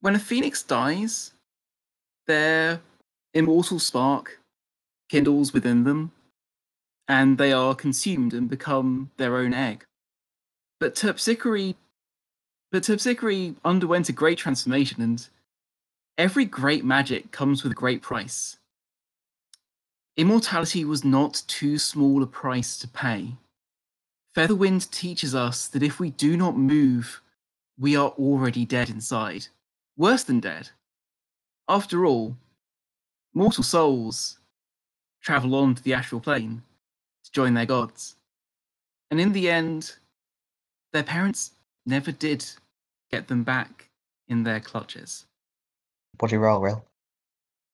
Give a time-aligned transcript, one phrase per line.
[0.00, 1.32] when a phoenix dies,
[2.26, 2.80] their
[3.34, 4.40] immortal spark
[5.08, 6.12] kindles within them,
[7.08, 9.84] and they are consumed and become their own egg.
[10.78, 11.74] But Terpsichore,
[12.70, 15.28] but Terpsichore underwent a great transformation, and
[16.16, 18.56] every great magic comes with a great price.
[20.16, 23.36] Immortality was not too small a price to pay.
[24.36, 27.20] Featherwind teaches us that if we do not move,
[27.78, 29.48] we are already dead inside.
[30.00, 30.70] Worse than dead.
[31.68, 32.34] After all,
[33.34, 34.38] mortal souls
[35.20, 36.62] travel on to the astral plane
[37.22, 38.16] to join their gods.
[39.10, 39.96] And in the end,
[40.94, 41.50] their parents
[41.84, 42.46] never did
[43.10, 43.90] get them back
[44.26, 45.26] in their clutches.
[46.18, 46.82] What do you roll, Rill?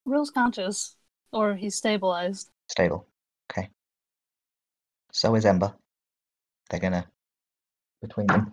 [0.05, 0.97] Rill's conscious,
[1.33, 2.51] or he's stabilized.
[2.69, 3.07] Stable.
[3.53, 3.71] Okay.
[5.13, 5.73] So is Ember.
[6.71, 7.07] They're gonna
[8.03, 8.53] between them.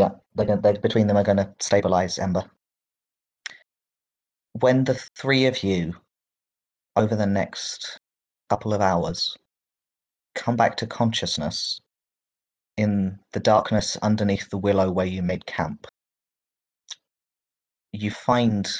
[0.00, 2.50] Yeah, they're gonna they between them are gonna stabilize Ember.
[4.54, 5.94] When the three of you
[6.96, 8.00] over the next
[8.48, 9.36] couple of hours
[10.34, 11.82] come back to consciousness
[12.78, 15.86] in the darkness underneath the willow where you made camp,
[17.92, 18.72] you find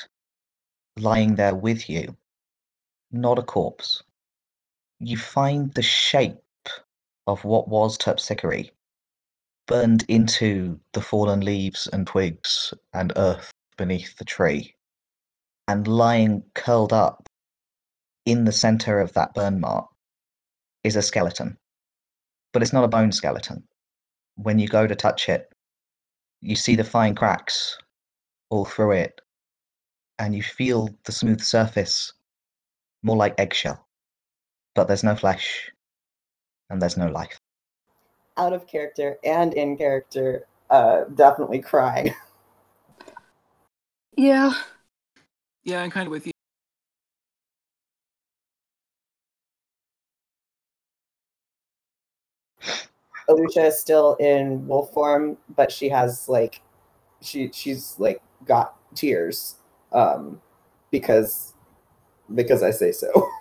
[0.96, 2.16] lying there with you
[3.12, 4.02] not a corpse.
[5.00, 6.38] You find the shape
[7.26, 8.70] of what was Terpsichore
[9.70, 14.74] burned into the fallen leaves and twigs and earth beneath the tree.
[15.68, 17.28] And lying curled up
[18.26, 19.86] in the center of that burn mark
[20.82, 21.56] is a skeleton.
[22.52, 23.62] But it's not a bone skeleton.
[24.34, 25.46] When you go to touch it,
[26.40, 27.78] you see the fine cracks
[28.50, 29.20] all through it,
[30.18, 32.12] and you feel the smooth surface
[33.04, 33.86] more like eggshell.
[34.74, 35.70] But there's no flesh,
[36.70, 37.39] and there's no life.
[38.36, 42.14] Out of character and in character, uh, definitely crying.
[44.16, 44.52] Yeah.
[45.64, 46.32] Yeah, I'm kind of with you.
[53.30, 56.60] Alusha is still in wolf form, but she has like
[57.22, 59.56] she she's like got tears
[59.92, 60.40] um
[60.90, 61.54] because
[62.34, 63.28] because I say so.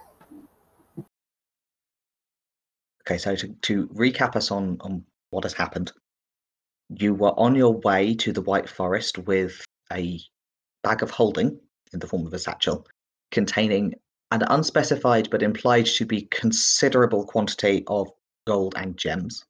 [3.10, 5.92] Okay, so to, to recap us on, on what has happened,
[6.90, 10.20] you were on your way to the White Forest with a
[10.84, 11.60] bag of holding
[11.92, 12.86] in the form of a satchel
[13.32, 13.96] containing
[14.30, 18.12] an unspecified but implied to be considerable quantity of
[18.46, 19.44] gold and gems.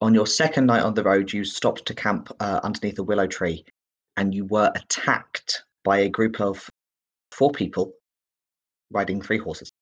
[0.00, 3.26] On your second night on the road, you stopped to camp uh, underneath a willow
[3.26, 3.64] tree
[4.16, 6.70] and you were attacked by a group of
[7.32, 7.94] four people
[8.92, 9.72] riding three horses.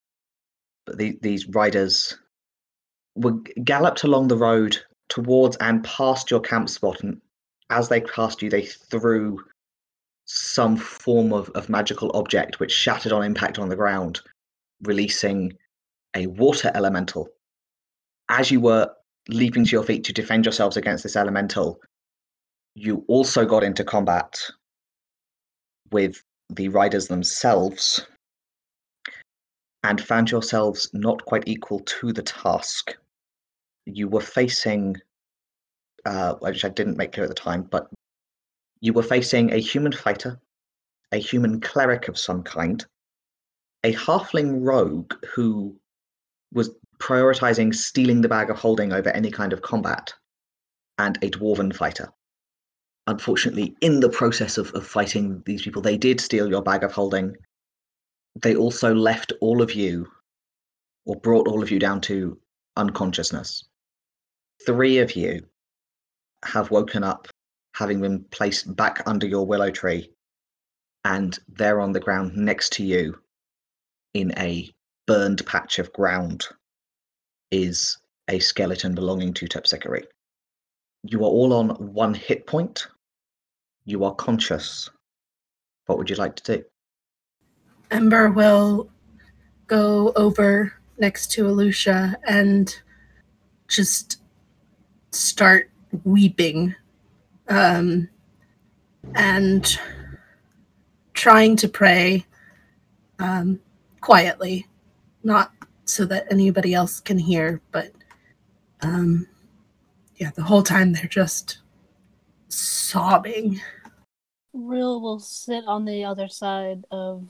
[0.87, 2.17] But the, these riders
[3.19, 4.77] were galloped along the road
[5.09, 7.21] towards and past your camp spot, and
[7.71, 9.45] as they passed you, they threw
[10.25, 14.21] some form of, of magical object which shattered on impact on the ground,
[14.83, 15.53] releasing
[16.15, 17.29] a water elemental.
[18.29, 18.91] As you were
[19.29, 21.81] leaping to your feet to defend yourselves against this elemental,
[22.75, 24.39] you also got into combat
[25.91, 28.07] with the riders themselves
[29.83, 32.97] and found yourselves not quite equal to the task.
[33.89, 34.97] You were facing,
[36.05, 37.91] uh, which I didn't make clear at the time, but
[38.81, 40.41] you were facing a human fighter,
[41.13, 42.85] a human cleric of some kind,
[43.85, 45.77] a halfling rogue who
[46.53, 50.13] was prioritizing stealing the bag of holding over any kind of combat,
[50.99, 52.13] and a dwarven fighter.
[53.07, 56.93] Unfortunately, in the process of, of fighting these people, they did steal your bag of
[56.93, 57.37] holding
[58.43, 60.07] they also left all of you
[61.07, 62.39] or brought all of you down to
[62.77, 63.65] unconsciousness.
[64.65, 65.47] Three of you
[66.45, 67.29] have woken up
[67.75, 70.11] having been placed back under your willow tree,
[71.05, 73.19] and they're on the ground next to you
[74.15, 74.69] in a
[75.07, 76.47] burned patch of ground
[77.51, 77.97] is
[78.29, 80.05] a skeleton belonging to Terpsichore.
[81.05, 82.87] You are all on one hit point.
[83.85, 84.91] You are conscious.
[85.87, 86.65] What would you like to do?
[87.91, 88.91] Ember will
[89.67, 92.75] go over next to Alusha and
[93.69, 94.21] just
[95.11, 95.71] start
[96.05, 96.75] weeping
[97.49, 98.09] um,
[99.15, 99.79] and
[101.15, 102.25] trying to pray
[103.19, 103.61] um,
[104.01, 104.67] quietly,
[105.25, 105.53] not
[105.85, 107.93] so that anybody else can hear, but
[108.83, 109.27] um,
[110.17, 111.59] yeah, the whole time they're just
[112.49, 113.61] sobbing.
[114.53, 117.29] Rill will sit on the other side of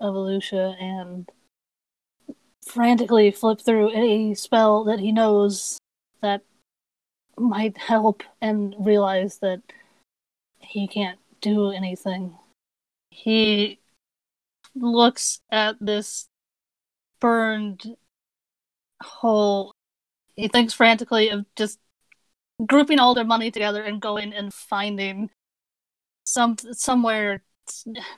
[0.00, 0.14] of
[0.80, 1.30] and
[2.66, 5.78] frantically flip through any spell that he knows
[6.20, 6.42] that
[7.38, 9.62] might help and realize that
[10.58, 12.36] he can't do anything.
[13.10, 13.80] He
[14.74, 16.28] looks at this
[17.20, 17.96] burned
[19.02, 19.72] hole.
[20.36, 21.78] He thinks frantically of just
[22.66, 25.30] grouping all their money together and going and finding
[26.24, 27.42] some somewhere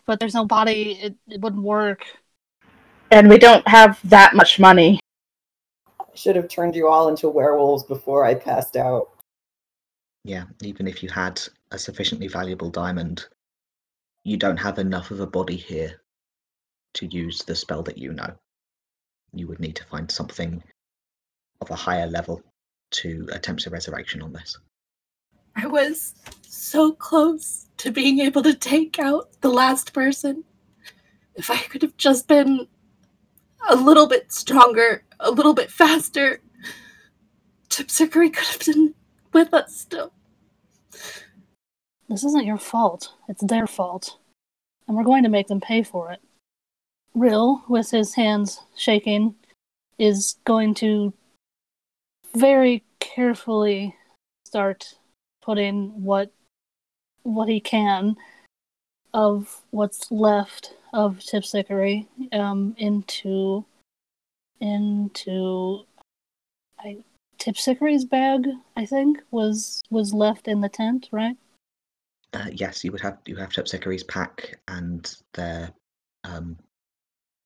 [0.06, 2.04] but there's no body it, it wouldn't work
[3.10, 4.98] And we don't have that much money.
[6.16, 9.10] I should have turned you all into werewolves before I passed out.
[10.24, 11.42] Yeah, even if you had
[11.72, 13.26] a sufficiently valuable diamond,
[14.24, 16.00] you don't have enough of a body here
[16.94, 18.32] to use the spell that you know.
[19.34, 20.64] You would need to find something
[21.60, 22.42] of a higher level
[22.92, 24.58] to attempt a resurrection on this.
[25.54, 30.44] I was so close to being able to take out the last person.
[31.34, 32.68] If I could have just been
[33.68, 36.40] a little bit stronger, a little bit faster,
[37.68, 38.94] Terpsichore could have been
[39.32, 40.12] with us still.
[42.08, 43.12] this isn't your fault.
[43.28, 44.18] It's their fault.
[44.86, 46.20] And we're going to make them pay for it.
[47.14, 49.34] Rill, with his hands shaking,
[49.98, 51.12] is going to
[52.34, 53.96] very carefully
[54.46, 54.94] start
[55.42, 56.30] putting what
[57.22, 58.16] what he can
[59.12, 63.64] of what's left of Terpsichore um, into
[64.60, 65.84] into
[66.80, 66.96] I,
[67.38, 68.48] Terpsichore's bag.
[68.76, 71.36] I think was was left in the tent, right?
[72.32, 75.70] Uh, yes, you would have you have Terpsichore's pack and their
[76.24, 76.56] um,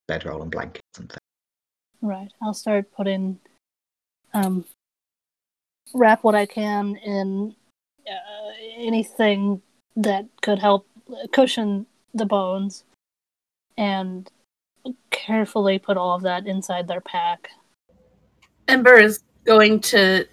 [0.06, 1.18] bedroll and blankets and things.
[2.00, 2.32] Right.
[2.40, 3.38] I'll start putting
[4.32, 4.64] um
[5.92, 7.56] wrap what I can in
[8.08, 9.60] uh, anything
[9.96, 10.86] that could help
[11.32, 12.84] cushion the bones
[13.80, 14.30] and
[15.10, 17.48] carefully put all of that inside their pack.
[18.68, 20.26] Ember is going to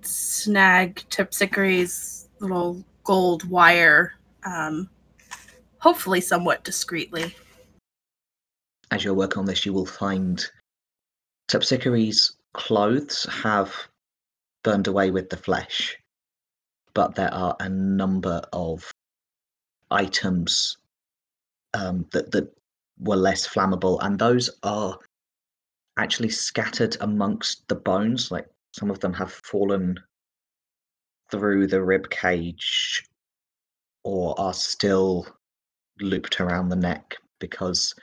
[0.00, 4.14] snag Terpsichore's little gold wire,
[4.44, 4.88] um,
[5.78, 7.36] hopefully somewhat discreetly.
[8.90, 10.42] As you're working on this, you will find
[11.48, 13.74] Terpsichore's clothes have
[14.62, 15.94] burned away with the flesh,
[16.94, 18.90] but there are a number of
[19.90, 20.78] items
[21.74, 22.50] um, that that
[23.04, 24.98] were less flammable, and those are
[25.98, 28.30] actually scattered amongst the bones.
[28.30, 29.98] Like some of them have fallen
[31.30, 33.04] through the rib cage,
[34.02, 35.26] or are still
[36.00, 37.94] looped around the neck because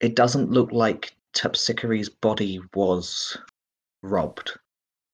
[0.00, 3.36] it doesn't look like Terpsichore's body was
[4.02, 4.58] robbed.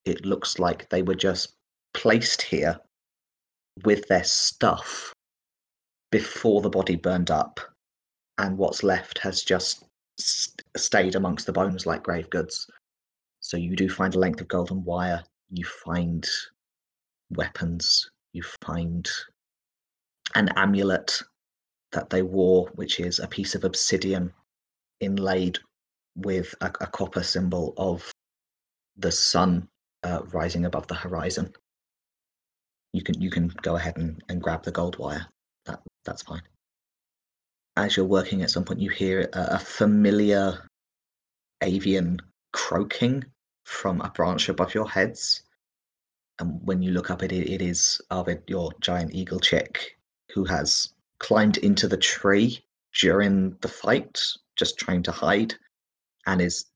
[0.04, 1.54] It looks like they were just
[1.94, 2.78] placed here
[3.84, 5.12] with their stuff
[6.12, 7.60] before the body burned up,
[8.38, 9.84] and what's left has just
[10.18, 12.68] st- stayed amongst the bones like grave goods.
[13.40, 16.26] So you do find a length of golden wire, you find
[17.30, 19.08] weapons, you find
[20.34, 21.22] an amulet
[21.92, 24.32] that they wore, which is a piece of obsidian
[25.00, 25.58] inlaid
[26.16, 28.10] with a, a copper symbol of
[28.96, 29.68] the sun
[30.02, 31.52] uh, rising above the horizon.
[32.92, 35.26] You can you can go ahead and, and grab the gold wire.
[35.66, 36.42] That that's fine.
[37.76, 40.68] As you're working, at some point you hear a, a familiar
[41.60, 42.20] avian
[42.52, 43.24] croaking
[43.64, 45.42] from a branch above your heads.
[46.38, 49.96] And when you look up at it, it is Arvid, your giant eagle chick,
[50.32, 52.62] who has climbed into the tree
[53.00, 54.20] during the fight,
[54.56, 55.54] just trying to hide,
[56.26, 56.66] and is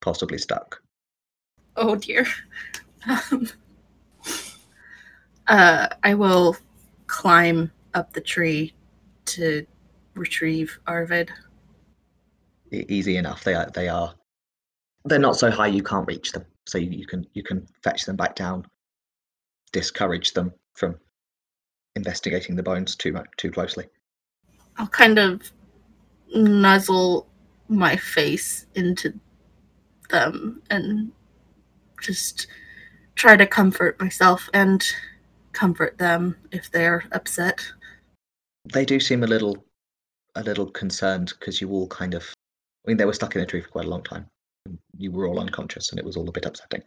[0.00, 0.80] possibly stuck.
[1.76, 2.26] Oh dear.
[3.08, 3.48] Um,
[5.46, 6.56] uh, I will
[7.06, 8.74] climb up the tree
[9.26, 9.66] to
[10.20, 11.32] retrieve Arvid.
[12.70, 13.42] Easy enough.
[13.42, 14.14] They are they are
[15.06, 16.44] they're not so high you can't reach them.
[16.66, 18.64] So you, you can you can fetch them back down,
[19.72, 20.96] discourage them from
[21.96, 23.86] investigating the bones too much too closely.
[24.76, 25.50] I'll kind of
[26.32, 27.26] nuzzle
[27.68, 29.12] my face into
[30.10, 31.10] them and
[32.00, 32.46] just
[33.16, 34.86] try to comfort myself and
[35.52, 37.72] comfort them if they're upset.
[38.72, 39.64] They do seem a little
[40.34, 42.22] a little concerned because you all kind of
[42.86, 44.26] I mean they were stuck in a tree for quite a long time.
[44.96, 46.82] You were all unconscious and it was all a bit upsetting.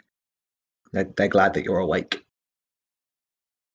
[0.91, 2.23] They're, they're glad that you're awake.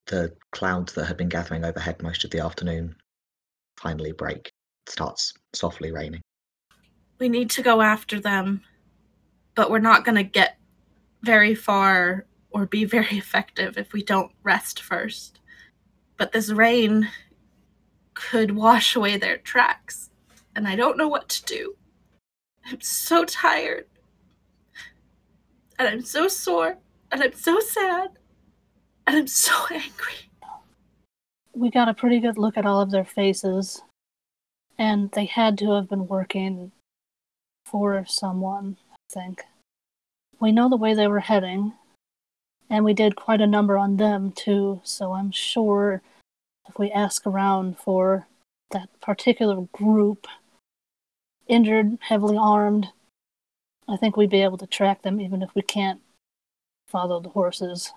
[0.06, 2.94] The clouds that had been gathering overhead most of the afternoon
[3.78, 4.52] finally break.
[4.86, 6.22] It starts softly raining.
[7.18, 8.62] We need to go after them,
[9.54, 10.56] but we're not going to get
[11.22, 15.40] very far or be very effective if we don't rest first.
[16.16, 17.08] But this rain
[18.18, 20.10] could wash away their tracks,
[20.56, 21.76] and I don't know what to do.
[22.66, 23.86] I'm so tired,
[25.78, 26.78] and I'm so sore,
[27.12, 28.10] and I'm so sad,
[29.06, 30.30] and I'm so angry.
[31.54, 33.82] we got a pretty good look at all of their faces,
[34.76, 36.72] and they had to have been working
[37.66, 39.44] for someone, I think.
[40.40, 41.72] We know the way they were heading,
[42.68, 46.02] and we did quite a number on them too, so I'm sure
[46.68, 48.26] if we ask around for
[48.70, 50.26] that particular group,
[51.46, 52.88] injured, heavily armed,
[53.88, 56.00] I think we'd be able to track them even if we can't
[56.86, 57.92] follow the horses.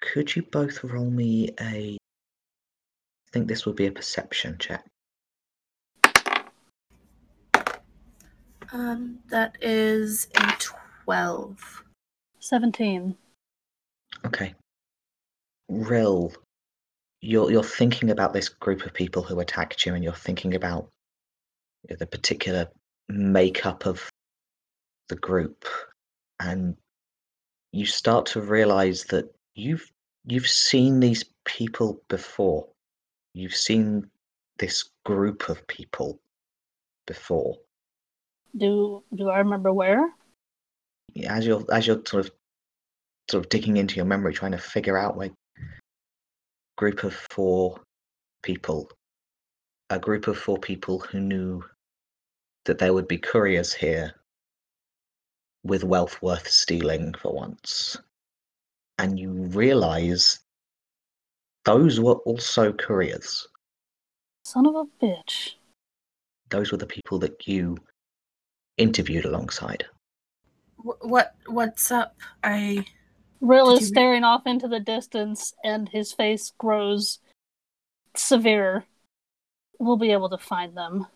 [0.00, 1.96] Could you both roll me a?
[1.96, 4.84] I think this would be a perception check.
[8.72, 10.54] Um, that is a
[11.06, 11.84] 12.
[12.40, 13.16] 17.
[14.24, 14.54] Okay.
[15.68, 16.32] Rill,
[17.20, 20.88] you're you're thinking about this group of people who attacked you, and you're thinking about
[21.82, 22.68] you know, the particular
[23.08, 24.08] makeup of
[25.08, 25.64] the group,
[26.40, 26.76] and
[27.72, 29.90] you start to realize that you've
[30.24, 32.68] you've seen these people before.
[33.34, 34.10] You've seen
[34.58, 36.20] this group of people
[37.06, 37.58] before.
[38.56, 40.12] Do do I remember where?
[41.26, 42.32] As you're as you're sort of
[43.30, 45.32] sort of digging into your memory, trying to figure out like
[46.80, 47.78] group of four
[48.42, 48.90] people,
[49.90, 51.62] a group of four people who knew
[52.64, 54.14] that there would be couriers here
[55.62, 57.98] with wealth worth stealing for once.
[58.98, 60.40] And you realize
[61.66, 63.46] those were also couriers.
[64.46, 65.56] Son of a bitch.
[66.48, 67.76] Those were the people that you
[68.78, 69.84] interviewed alongside.
[70.78, 72.16] What what's up?
[72.42, 72.86] I
[73.40, 77.20] Rill is staring off into the distance and his face grows
[78.14, 78.84] severe.
[79.78, 81.06] We'll be able to find them.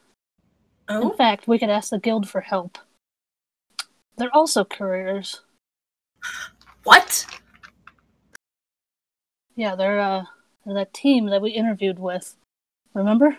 [0.88, 2.78] In oh fact, we could ask the guild for help.
[4.16, 5.40] They're also couriers.
[6.84, 7.26] what?
[9.56, 10.24] Yeah, they're uh
[10.66, 12.36] that team that we interviewed with.
[12.94, 13.36] Remember?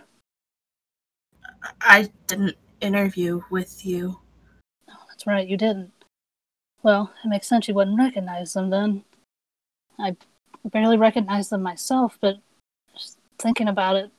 [1.82, 4.20] I didn't interview with you.
[4.90, 5.92] Oh, that's right, you didn't.
[6.86, 9.04] Well, it makes sense you wouldn't recognize them then.
[9.98, 10.16] I
[10.72, 12.36] barely recognize them myself, but
[12.96, 14.12] just thinking about it,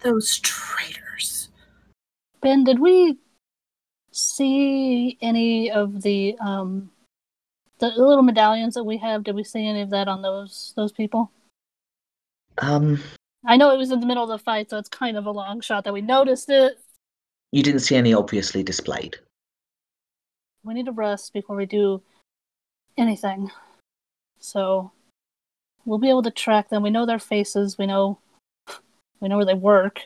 [0.00, 1.50] Those traitors.
[2.40, 3.18] Ben, did we
[4.12, 6.90] see any of the um
[7.80, 9.22] the little medallions that we have?
[9.22, 11.30] Did we see any of that on those those people?
[12.56, 12.98] Um,
[13.44, 15.30] I know it was in the middle of the fight, so it's kind of a
[15.30, 16.78] long shot that we noticed it.
[17.52, 19.18] you didn't see any obviously displayed.
[20.64, 22.02] We need to rest before we do
[22.96, 23.50] anything.
[24.40, 24.90] So
[25.84, 26.82] we'll be able to track them.
[26.82, 27.78] We know their faces.
[27.78, 28.18] We know
[29.20, 30.00] we know where they work.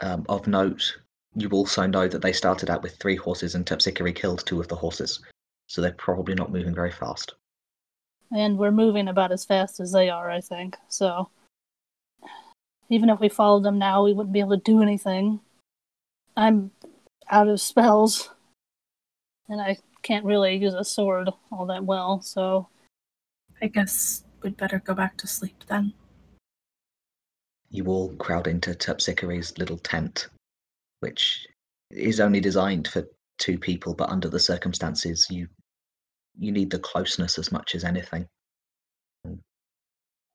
[0.00, 0.96] Um, of note,
[1.34, 4.68] you also know that they started out with three horses and Terpsichore killed two of
[4.68, 5.20] the horses.
[5.68, 7.34] So they're probably not moving very fast.
[8.32, 10.76] and we're moving about as fast as they are, I think.
[10.88, 11.28] So
[12.88, 15.40] even if we followed them now, we wouldn't be able to do anything.
[16.36, 16.70] I'm
[17.30, 18.30] out of spells,
[19.50, 22.22] and I can't really use a sword all that well.
[22.22, 22.68] So
[23.60, 25.92] I guess we'd better go back to sleep then.
[27.70, 30.28] You all crowd into Terpsichore's little tent,
[31.00, 31.46] which
[31.90, 33.06] is only designed for
[33.38, 35.48] two people, but under the circumstances, you
[36.38, 38.26] you need the closeness as much as anything.
[39.24, 39.40] And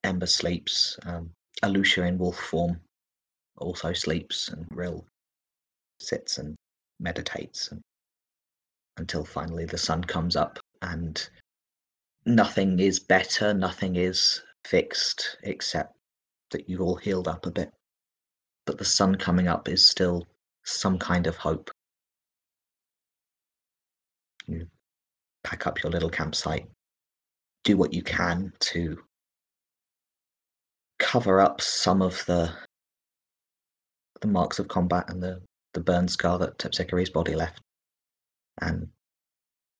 [0.03, 0.99] Ember sleeps.
[1.05, 1.31] Um,
[1.63, 2.79] Alusha in wolf form
[3.57, 5.05] also sleeps, and Rill
[5.99, 6.55] sits and
[6.99, 7.81] meditates and,
[8.97, 11.29] until finally the sun comes up and
[12.25, 15.95] nothing is better, nothing is fixed except
[16.51, 17.71] that you've all healed up a bit.
[18.65, 20.25] But the sun coming up is still
[20.63, 21.69] some kind of hope.
[24.47, 24.67] You
[25.43, 26.67] pack up your little campsite,
[27.63, 28.97] do what you can to
[30.97, 32.51] cover up some of the
[34.21, 35.41] the marks of combat and the,
[35.73, 37.61] the burn scar that Terpsichore's body left,
[38.61, 38.87] and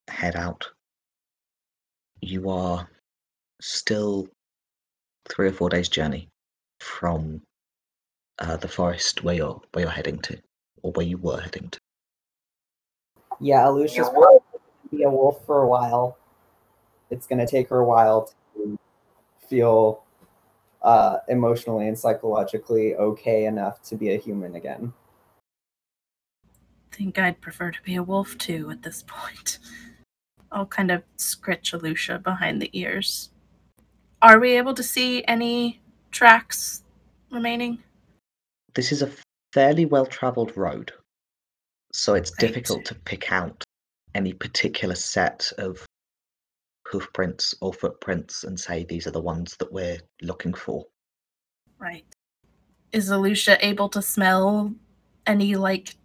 [0.08, 0.68] head out.
[2.20, 2.88] You are
[3.60, 4.28] still
[5.28, 6.28] three or four days' journey
[6.80, 7.42] from
[8.38, 10.38] uh, the forest where you're where you're heading to,
[10.82, 11.78] or where you were heading to.
[13.40, 16.16] Yeah, Alusha's probably gonna be a wolf for a while.
[17.10, 18.78] It's going to take her a while to
[19.48, 20.02] feel
[20.82, 24.92] uh, emotionally and psychologically okay enough to be a human again.
[26.96, 29.58] Think I'd prefer to be a wolf too at this point.
[30.52, 33.30] I'll kind of scritch Alusha behind the ears.
[34.22, 36.82] Are we able to see any tracks
[37.30, 37.78] remaining?
[38.74, 39.10] This is a
[39.52, 40.92] fairly well traveled road,
[41.92, 42.40] so it's Right.
[42.40, 43.62] difficult to pick out
[44.14, 45.84] any particular set of
[46.86, 50.86] hoof prints or footprints and say these are the ones that we're looking for.
[51.78, 52.06] Right.
[52.92, 54.72] Is Alusha able to smell
[55.26, 55.96] any like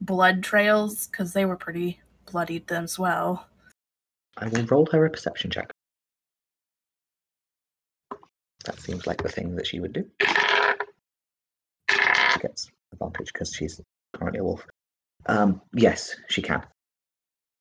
[0.00, 1.06] blood trails?
[1.06, 2.00] Because they were pretty
[2.30, 3.46] bloodied as well.
[4.36, 5.70] I will roll her a perception check.
[8.64, 10.04] That seems like the thing that she would do.
[11.90, 13.80] She gets advantage because she's
[14.14, 14.66] currently a wolf.
[15.26, 16.62] Um, yes, she can.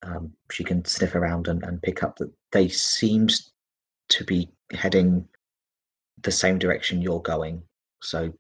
[0.04, 3.34] Um, she can sniff around and, and pick up that they seemed
[4.10, 5.28] to be heading
[6.22, 7.62] the same direction you're going.
[8.02, 8.34] So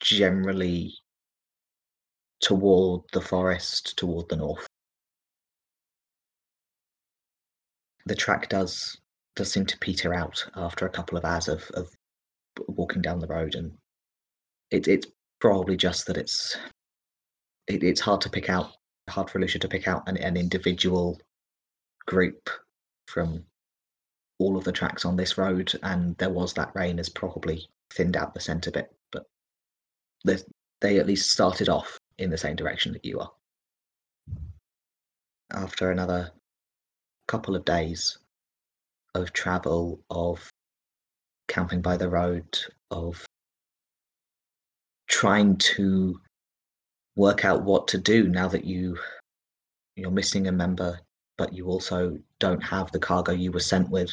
[0.00, 0.94] generally
[2.40, 4.66] toward the forest, toward the north.
[8.06, 8.98] The track does
[9.36, 11.88] does seem to peter out after a couple of hours of, of
[12.68, 13.76] walking down the road, and
[14.70, 15.06] it, it's
[15.40, 16.56] probably just that it's
[17.66, 18.72] it, it's hard to pick out
[19.08, 21.20] hard for Alusha to pick out an, an individual
[22.06, 22.48] group
[23.08, 23.44] from
[24.38, 28.16] all of the tracks on this road, and there was that rain has probably thinned
[28.16, 29.24] out the scent a bit, but
[30.80, 33.30] they at least started off in the same direction that you are.
[35.52, 36.32] After another
[37.26, 38.18] couple of days
[39.14, 40.50] of travel, of
[41.48, 42.58] camping by the road,
[42.90, 43.24] of
[45.08, 46.20] trying to
[47.16, 48.98] work out what to do now that you
[49.96, 50.98] you're missing a member
[51.38, 54.10] but you also don't have the cargo you were sent with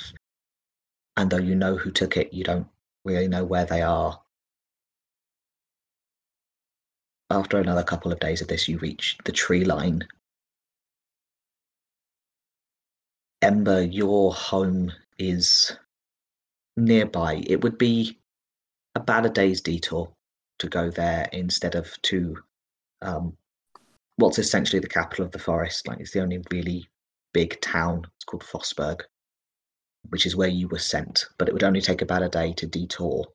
[1.17, 2.67] and though you know who took it you don't
[3.03, 4.21] really know where they are
[7.31, 10.05] after another couple of days of this you reach the tree line
[13.41, 15.75] ember your home is
[16.77, 18.17] nearby it would be
[18.95, 20.11] about a day's detour
[20.59, 22.37] to go there instead of to
[23.01, 23.35] um,
[24.17, 25.87] what's essentially the capital of the forest.
[25.87, 26.87] Like it's the only really
[27.33, 28.05] big town.
[28.15, 29.01] It's called Fossberg,
[30.09, 31.25] which is where you were sent.
[31.37, 33.25] But it would only take about a day to detour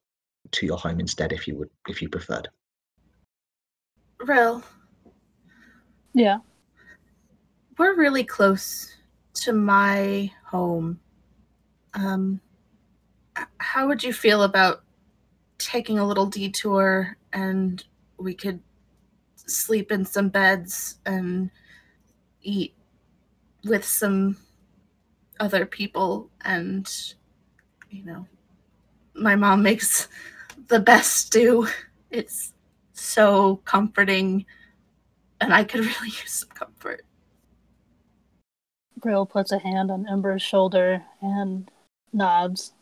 [0.52, 2.48] to your home instead, if you would, if you preferred.
[4.26, 4.62] Rill,
[6.14, 6.38] Yeah.
[7.78, 8.92] we're really close
[9.34, 10.98] to my home.
[11.94, 12.40] Um,
[13.58, 14.82] how would you feel about
[15.58, 17.84] taking a little detour and
[18.18, 18.60] we could
[19.36, 21.50] sleep in some beds and
[22.42, 22.74] eat
[23.64, 24.36] with some
[25.40, 27.14] other people and
[27.90, 28.26] you know
[29.14, 30.08] my mom makes
[30.68, 31.66] the best stew
[32.10, 32.52] it's
[32.96, 34.44] so comforting
[35.40, 37.02] and i could really use some comfort
[39.04, 41.70] Rill puts a hand on Ember's shoulder and
[42.12, 42.72] nods.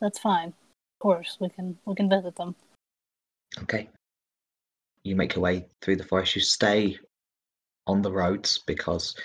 [0.00, 0.48] That's fine.
[0.48, 2.54] Of course, we can we can visit them.
[3.62, 3.88] Okay.
[5.02, 6.36] You make your way through the forest.
[6.36, 6.98] You stay
[7.86, 9.16] on the roads because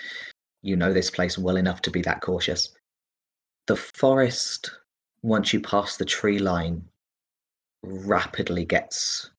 [0.62, 2.74] you know this place well enough to be that cautious.
[3.66, 4.70] The forest,
[5.22, 6.84] once you pass the tree line,
[7.82, 9.30] rapidly gets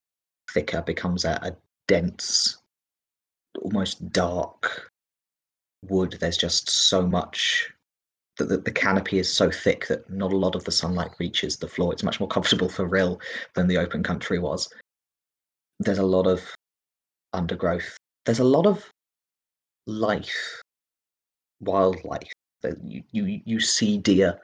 [0.56, 1.56] thicker, becomes a, a
[1.88, 2.58] dense,
[3.62, 4.90] almost dark
[5.84, 6.18] wood.
[6.20, 7.70] There's just so much
[8.38, 11.58] that the, the canopy is so thick that not a lot of the sunlight reaches
[11.58, 11.94] the floor.
[11.94, 13.20] It's much more comfortable for Rill
[13.54, 14.74] than the open country was.
[15.80, 16.42] There's a lot of
[17.34, 17.98] undergrowth.
[18.26, 18.90] There's a lot of
[19.88, 20.62] life,
[21.60, 22.32] wildlife.
[22.84, 24.40] You, you you see deer,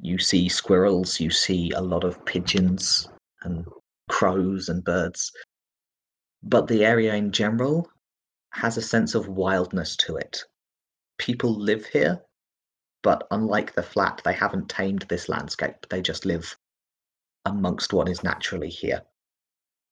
[0.00, 3.08] you see squirrels, you see a lot of pigeons
[3.42, 3.64] and
[4.12, 5.32] crows and birds.
[6.42, 7.90] But the area in general
[8.50, 10.44] has a sense of wildness to it.
[11.18, 12.20] People live here,
[13.02, 15.86] but unlike the flat, they haven't tamed this landscape.
[15.88, 16.54] They just live
[17.46, 19.00] amongst what is naturally here.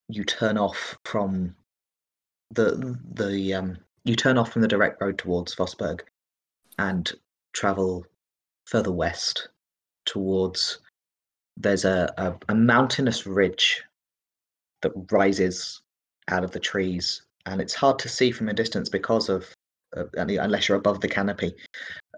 [0.09, 1.57] You turn off from
[2.51, 6.01] the the um, you turn off from the direct road towards Vosberg
[6.79, 7.11] and
[7.55, 8.05] travel
[8.67, 9.49] further west
[10.05, 10.79] towards
[11.57, 13.83] there's a, a, a mountainous ridge
[14.83, 15.83] that rises
[16.29, 19.47] out of the trees and it's hard to see from a distance because of
[19.97, 21.55] uh, unless you're above the canopy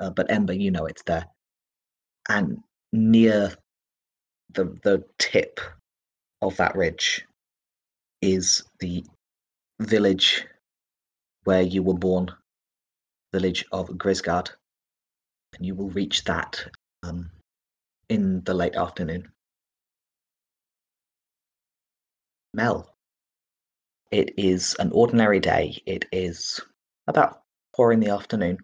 [0.01, 1.25] uh, but ember you know it's there.
[2.29, 3.53] And near
[4.53, 5.61] the the tip
[6.43, 7.27] of that ridge
[8.21, 9.05] is the
[9.81, 10.47] village
[11.45, 12.31] where you were born
[13.33, 14.51] village of Grisgard
[15.57, 16.65] and you will reach that
[17.03, 17.31] um,
[18.09, 19.31] in the late afternoon
[22.55, 22.93] Mel
[24.13, 25.83] it is an ordinary day.
[25.87, 26.61] It is
[27.07, 27.43] about
[27.75, 28.59] four in the afternoon.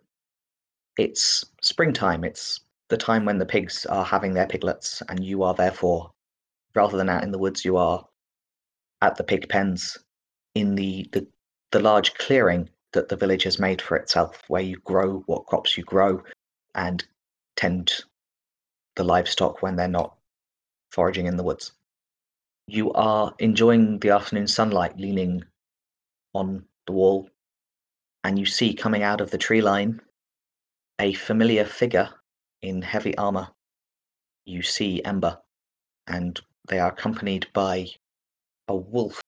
[0.98, 2.22] It's springtime.
[2.22, 6.12] It's the time when the pigs are having their piglets and you are therefore
[6.74, 8.06] rather than out in the woods you are
[9.00, 9.96] at the pig pens
[10.54, 11.26] in the the,
[11.72, 15.76] the large clearing that the village has made for itself where you grow what crops
[15.76, 16.22] you grow
[16.74, 17.06] and
[17.56, 18.04] tend
[18.96, 20.16] the livestock when they're not
[20.90, 21.72] foraging in the woods
[22.70, 25.42] You are enjoying the afternoon sunlight leaning
[26.34, 27.30] on the wall,
[28.22, 30.02] and you see coming out of the tree line
[31.00, 32.10] a familiar figure
[32.60, 33.48] in heavy armor.
[34.44, 35.38] You see Ember,
[36.06, 37.86] and they are accompanied by
[38.68, 39.18] a wolf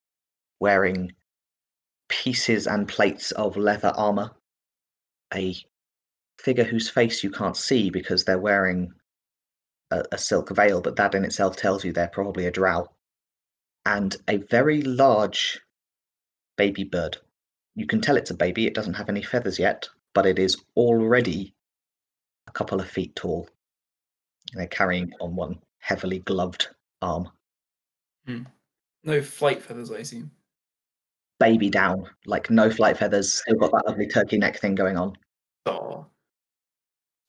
[0.59, 1.13] wearing
[2.09, 4.35] pieces and plates of leather armor,
[5.33, 5.55] a
[6.37, 8.93] figure whose face you can't see because they're wearing
[9.89, 12.87] a, a silk veil, but that in itself tells you they're probably a drow,
[13.85, 15.59] and a very large
[16.57, 17.17] baby bird.
[17.75, 20.57] You can tell it's a baby, it doesn't have any feathers yet, but it is
[20.75, 21.53] already
[22.47, 23.47] a couple of feet tall.
[24.51, 26.67] And they're carrying on one heavily gloved
[27.01, 27.29] arm.
[28.25, 28.43] Hmm.
[29.03, 30.31] No flight feathers, I assume.
[31.39, 35.17] Baby down, like no flight feathers, still got that lovely turkey neck thing going on.
[35.65, 36.03] Aw.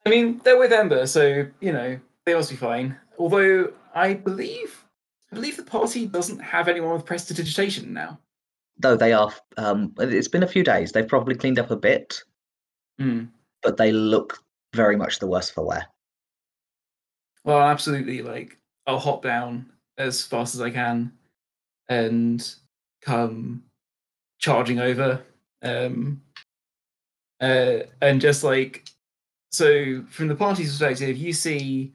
[0.04, 2.98] I mean, they're with Ember, so you know they must be fine.
[3.18, 4.84] Although I believe,
[5.32, 8.18] I believe the party doesn't have anyone with prestidigitation now.
[8.78, 10.92] Though they are, um, it's been a few days.
[10.92, 12.22] They've probably cleaned up a bit,
[12.98, 13.24] Hmm.
[13.62, 14.38] but they look
[14.74, 15.86] very much the worse for wear.
[17.44, 18.20] Well, absolutely.
[18.22, 21.12] Like, I'll hop down as fast as I can
[21.88, 22.54] and
[23.00, 23.64] come
[24.38, 25.22] charging over.
[25.62, 26.22] Um,
[27.40, 28.86] uh, and just like,
[29.50, 31.92] so from the party's perspective, you see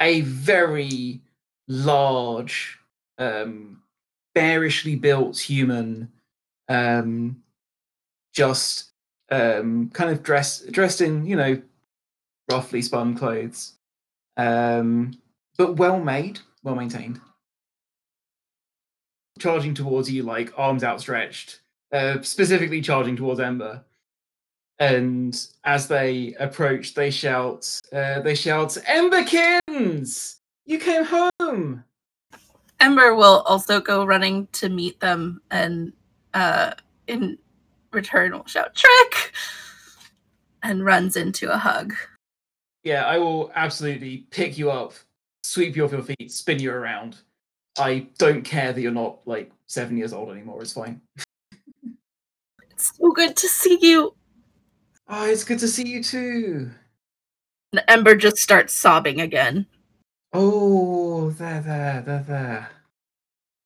[0.00, 1.20] a very
[1.68, 2.78] large,
[3.18, 3.82] um,
[4.34, 6.10] bearishly built human,
[6.68, 7.42] um,
[8.32, 8.92] just
[9.30, 11.60] um, kind of dressed dressed in, you know,
[12.50, 13.74] roughly spun clothes
[14.36, 15.18] um,
[15.58, 17.20] but well made, well maintained.
[19.38, 21.60] Charging towards you, like arms outstretched,
[21.92, 23.84] uh, specifically charging towards Ember.
[24.78, 30.36] And as they approach, they shout, uh, they shout, Emberkins!
[30.64, 31.31] You came home!
[32.80, 35.92] Ember will also go running to meet them and
[36.34, 36.72] uh,
[37.06, 37.38] in
[37.92, 39.32] return will shout, Trick!
[40.62, 41.94] And runs into a hug.
[42.84, 44.94] Yeah, I will absolutely pick you up,
[45.44, 47.18] sweep you off your feet, spin you around.
[47.78, 51.00] I don't care that you're not like seven years old anymore, it's fine.
[52.70, 54.14] It's so good to see you.
[55.08, 56.70] Oh, it's good to see you too.
[57.72, 59.66] And Ember just starts sobbing again.
[60.32, 62.70] Oh, there, there, there, there.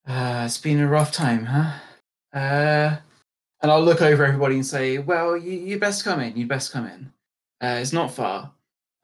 [0.06, 1.78] Uh, it's been a rough time, huh?
[2.32, 2.96] Uh,
[3.62, 6.36] and I'll look over everybody and say, "Well, you you best come in.
[6.36, 7.12] You best come in.
[7.60, 8.52] Uh, it's not far."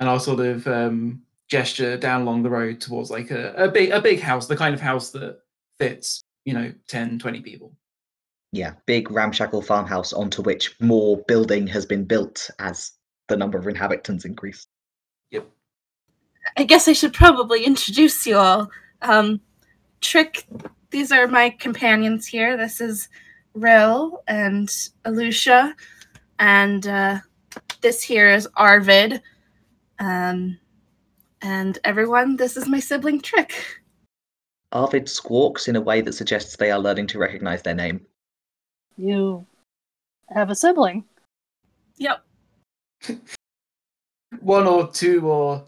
[0.00, 3.90] And I'll sort of um, gesture down along the road towards like a, a big
[3.90, 5.40] a big house, the kind of house that
[5.78, 7.72] fits, you know, 10, 20 people.
[8.52, 12.92] Yeah, big ramshackle farmhouse onto which more building has been built as
[13.28, 14.66] the number of inhabitants increase.
[16.44, 16.52] Yep.
[16.56, 18.70] I guess I should probably introduce you all.
[19.02, 19.40] Um,
[20.00, 20.46] Trick,
[20.90, 22.56] these are my companions here.
[22.56, 23.08] This is
[23.54, 24.68] Rill and
[25.04, 25.74] Alusha,
[26.38, 27.18] and uh,
[27.80, 29.20] this here is Arvid.
[29.98, 30.58] Um,
[31.42, 33.80] and everyone, this is my sibling Trick.
[34.72, 38.00] Arvid squawks in a way that suggests they are learning to recognize their name.
[38.96, 39.46] You
[40.28, 41.04] have a sibling.
[41.98, 42.24] Yep.
[44.40, 45.64] One or two or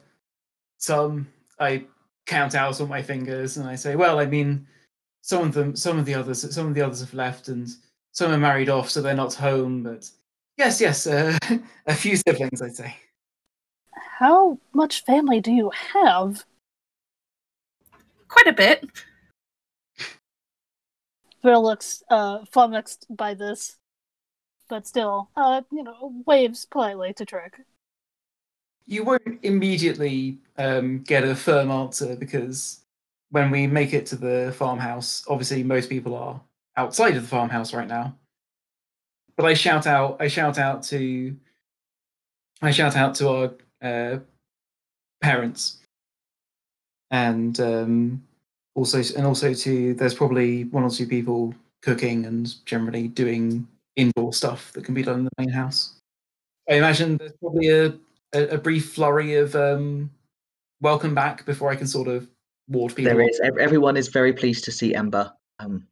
[0.85, 1.27] some.
[1.59, 1.87] I
[2.27, 4.67] count out on my fingers and I say, "Well, I mean,
[5.23, 7.69] some of them, some of the others, some of the others have left, and
[8.13, 9.83] some are married off, so they're not home.
[9.83, 10.09] But
[10.57, 11.39] yes, yes, uh,
[11.87, 12.97] a few siblings, I'd say."
[14.19, 16.45] How much family do you have?
[18.29, 18.85] Quite a bit.
[21.43, 23.77] Rill looks uh, flummoxed by this,
[24.69, 27.61] but still, uh, you know, waves politely to Trick.
[28.87, 32.81] You won't immediately um, get a firm answer because
[33.31, 36.41] when we make it to the farmhouse, obviously most people are
[36.77, 38.15] outside of the farmhouse right now.
[39.37, 41.37] But I shout out, I shout out to,
[42.63, 44.19] I shout out to our uh,
[45.21, 45.79] parents,
[47.11, 48.23] and um,
[48.75, 53.67] also and also to there's probably one or two people cooking and generally doing
[53.97, 55.95] indoor stuff that can be done in the main house.
[56.69, 57.95] I imagine there's probably a,
[58.35, 60.11] a, a brief flurry of um,
[60.81, 62.29] welcome back before I can sort of
[62.69, 63.13] ward people.
[63.13, 63.31] There off.
[63.31, 65.33] is ev- everyone is very pleased to see Ember.
[65.61, 65.87] Um,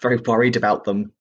[0.00, 1.12] very worried about them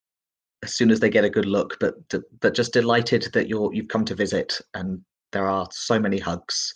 [0.64, 1.96] as soon as they get a good look, but
[2.42, 4.60] but just delighted that you're you've come to visit.
[4.74, 6.74] And there are so many hugs.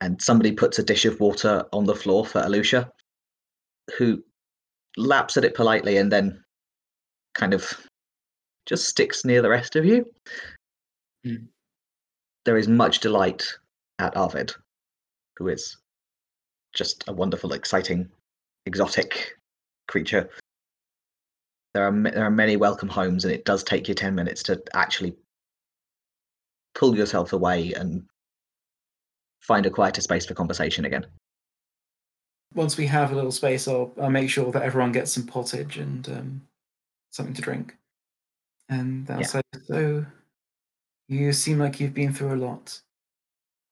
[0.00, 2.90] And somebody puts a dish of water on the floor for Alusha,
[3.96, 4.22] who
[4.96, 6.42] laps at it politely and then
[7.34, 7.64] kind of
[8.66, 10.04] just sticks near the rest of you.
[11.24, 11.46] Hmm.
[12.44, 13.44] There is much delight
[13.98, 14.52] at Arvid,
[15.36, 15.76] who is
[16.74, 18.08] just a wonderful, exciting,
[18.66, 19.36] exotic
[19.88, 20.28] creature.
[21.74, 24.62] There are there are many welcome homes, and it does take you ten minutes to
[24.74, 25.14] actually
[26.74, 28.04] pull yourself away and
[29.40, 31.06] find a quieter space for conversation again.
[32.54, 35.78] Once we have a little space, I'll, I'll make sure that everyone gets some pottage
[35.78, 36.42] and um,
[37.10, 37.76] something to drink.
[38.68, 39.40] And they'll Yeah.
[39.66, 40.06] "So,
[41.12, 42.80] you seem like you've been through a lot.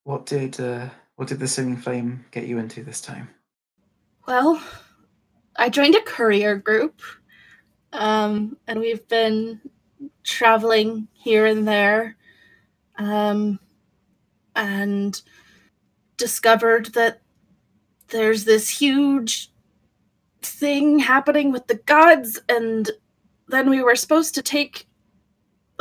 [0.03, 3.29] What did uh, what did the singing flame get you into this time?"
[4.27, 4.61] Well,
[5.55, 7.01] I joined a courier group,
[7.93, 9.59] um, and we've been
[10.23, 12.15] traveling here and there,
[12.97, 13.59] um,
[14.55, 15.21] and
[16.17, 17.21] discovered that
[18.09, 19.51] there's this huge
[20.41, 22.91] thing happening with the gods, and
[23.47, 24.87] then we were supposed to take.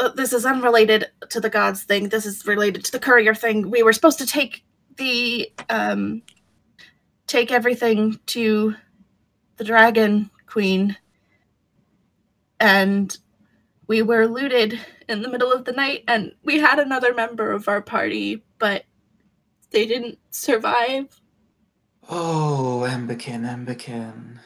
[0.01, 2.09] Uh, This is unrelated to the gods thing.
[2.09, 3.71] This is related to the courier thing.
[3.71, 4.65] We were supposed to take
[4.97, 6.23] the um,
[7.27, 8.75] take everything to
[9.57, 10.97] the dragon queen
[12.59, 13.17] and
[13.87, 17.69] we were looted in the middle of the night and we had another member of
[17.69, 18.85] our party but
[19.71, 21.21] they didn't survive
[22.13, 24.39] Oh, Emberkin, Emberkin.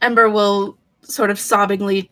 [0.00, 2.08] ember will sort of sobbingly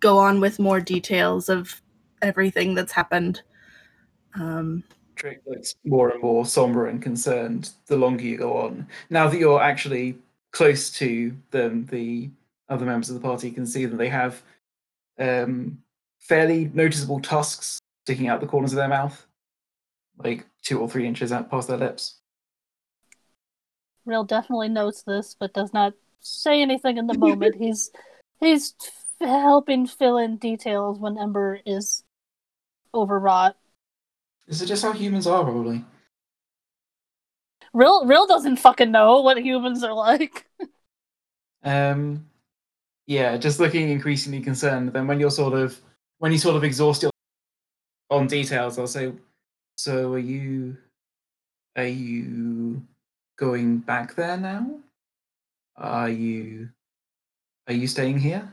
[0.00, 1.80] go on with more details of
[2.22, 3.42] everything that's happened
[4.34, 4.84] um,
[5.16, 8.86] Trick looks more and more somber and concerned the longer you go on.
[9.10, 10.16] Now that you're actually
[10.52, 12.30] close to them, the
[12.68, 14.42] other members of the party can see that they have
[15.18, 15.82] um,
[16.20, 19.26] fairly noticeable tusks sticking out the corners of their mouth,
[20.16, 22.20] like two or three inches out past their lips.
[24.06, 27.56] Rill definitely notes this, but does not say anything in the moment.
[27.58, 27.90] he's
[28.38, 32.04] he's f- helping fill in details when Ember is
[32.94, 33.56] overwrought.
[34.48, 35.84] Is it just how humans are, probably?
[37.72, 40.46] Rill Rill doesn't fucking know what humans are like.
[41.62, 42.26] Um,
[43.06, 44.94] yeah, just looking increasingly concerned.
[44.94, 45.78] Then when you're sort of
[46.18, 47.10] when you sort of exhaust your
[48.08, 49.12] on details, I'll say,
[49.76, 50.78] "So are you?
[51.76, 52.82] Are you
[53.36, 54.78] going back there now?
[55.76, 56.70] Are you?
[57.66, 58.50] Are you staying here?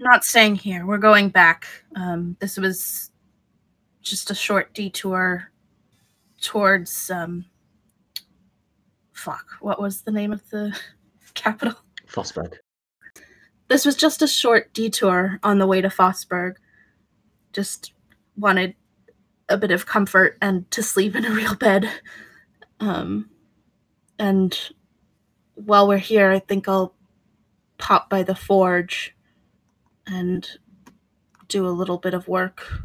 [0.00, 3.10] Not staying here we're going back um, this was
[4.00, 5.50] just a short detour
[6.40, 7.44] towards um,
[9.12, 10.76] fuck what was the name of the
[11.34, 11.74] capital
[12.12, 12.54] Fosberg.
[13.68, 16.56] this was just a short detour on the way to Fossberg.
[17.52, 17.94] Just
[18.36, 18.74] wanted
[19.48, 21.90] a bit of comfort and to sleep in a real bed.
[22.80, 23.30] Um,
[24.18, 24.58] and
[25.54, 26.94] while we're here, I think I'll
[27.78, 29.14] pop by the forge
[30.06, 30.48] and
[31.48, 32.82] do a little bit of work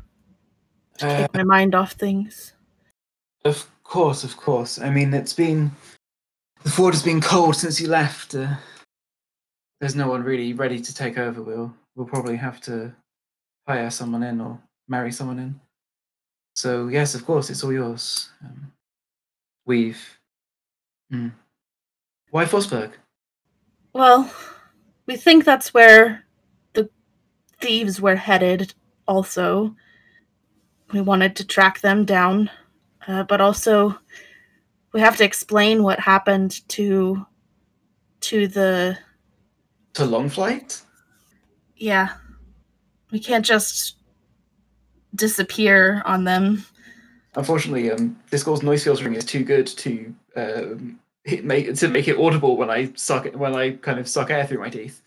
[0.97, 2.53] to Uh, take my mind off things.
[3.45, 4.79] of course, of course.
[4.79, 5.71] I mean, it's been
[6.63, 8.35] the fort has been cold since you left.
[8.35, 8.55] Uh,
[9.79, 11.41] there's no one really ready to take over.
[11.41, 12.93] We'll we'll probably have to
[13.67, 15.59] hire someone in or marry someone in.
[16.55, 18.29] So yes, of course, it's all yours.
[18.43, 18.73] Um,
[19.65, 20.19] we've.
[21.11, 21.29] Hmm.
[22.31, 22.91] Why Fosberg?
[23.93, 24.29] Well,
[25.05, 26.25] we think that's where
[27.59, 28.73] thieves were headed,
[29.07, 29.75] also.
[30.93, 32.49] We wanted to track them down,
[33.07, 33.97] uh, but also
[34.93, 37.25] we have to explain what happened to
[38.21, 38.97] to the
[39.93, 40.81] To Longflight?
[41.75, 42.09] yeah.
[43.11, 43.95] We can't just
[45.15, 46.65] disappear on them.
[47.35, 52.17] Unfortunately, um, Discord's noise filtering is too good to um, hit, make to make it
[52.17, 55.01] audible when I suck when I kind of suck air through my teeth.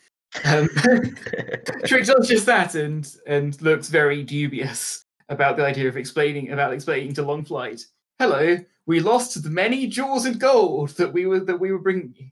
[0.45, 0.69] Um,
[1.87, 6.73] Trick does just that and and looks very dubious about the idea of explaining about
[6.73, 7.87] explaining to Longflight.
[8.19, 12.15] Hello, we lost the many jewels and gold that we were that we were bringing
[12.17, 12.31] you.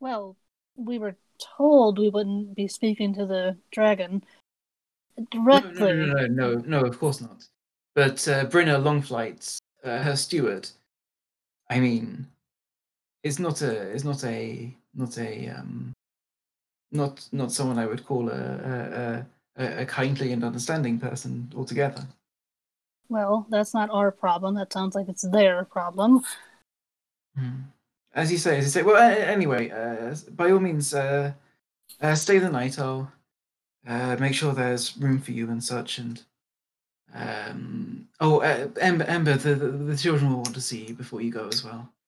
[0.00, 0.36] Well,
[0.76, 4.24] we were told we wouldn't be speaking to the dragon
[5.30, 5.80] directly.
[5.80, 7.46] No, no, no, no, no, no, of course not.
[7.94, 10.68] But uh, Brynna Longflight, uh, her steward.
[11.70, 12.26] I mean,
[13.22, 15.93] it's not a, it's not a, not a, um,
[16.94, 19.26] not not someone I would call a
[19.56, 22.06] a, a, a kindly and understanding person altogether.
[23.08, 24.54] Well, that's not our problem.
[24.54, 26.24] That sounds like it's their problem.
[27.36, 27.62] Hmm.
[28.14, 28.82] As you say, as you say.
[28.82, 31.32] Well, anyway, uh, by all means, uh,
[32.00, 32.78] uh, stay the night.
[32.78, 33.12] I'll
[33.86, 35.98] uh, make sure there's room for you and such.
[35.98, 36.22] And
[37.14, 41.20] um, oh, uh, Ember, Ember, the, the the children will want to see you before
[41.20, 41.90] you go as well.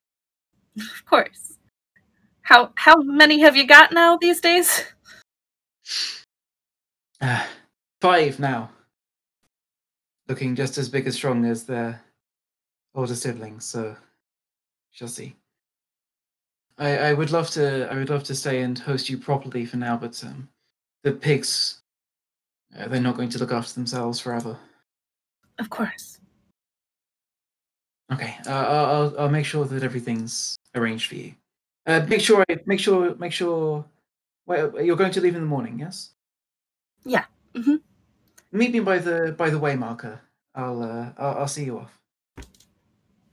[0.76, 1.55] Of course.
[2.46, 4.84] How how many have you got now these days?
[7.18, 7.42] Uh,
[8.02, 8.68] five now,
[10.28, 11.98] looking just as big and strong as their
[12.94, 13.64] older siblings.
[13.64, 13.96] So,
[14.90, 15.34] shall see.
[16.76, 17.90] I, I would love to.
[17.90, 20.46] I would love to stay and host you properly for now, but um,
[21.04, 21.80] the pigs,
[22.78, 24.58] uh, they're not going to look after themselves forever.
[25.58, 26.20] Of course.
[28.12, 31.32] Okay, uh, I'll, I'll I'll make sure that everything's arranged for you.
[31.86, 33.84] Uh, make sure make sure make sure.
[34.46, 36.10] Well, you're going to leave in the morning, yes?
[37.04, 37.80] Yeah, mhm.
[38.52, 40.20] Meet me by the by the way marker.
[40.54, 41.98] I'll uh, I'll, I'll see you off.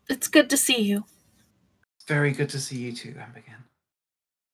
[0.10, 1.06] It's good to see you.
[1.98, 3.64] It's very good to see you too, Ambergen.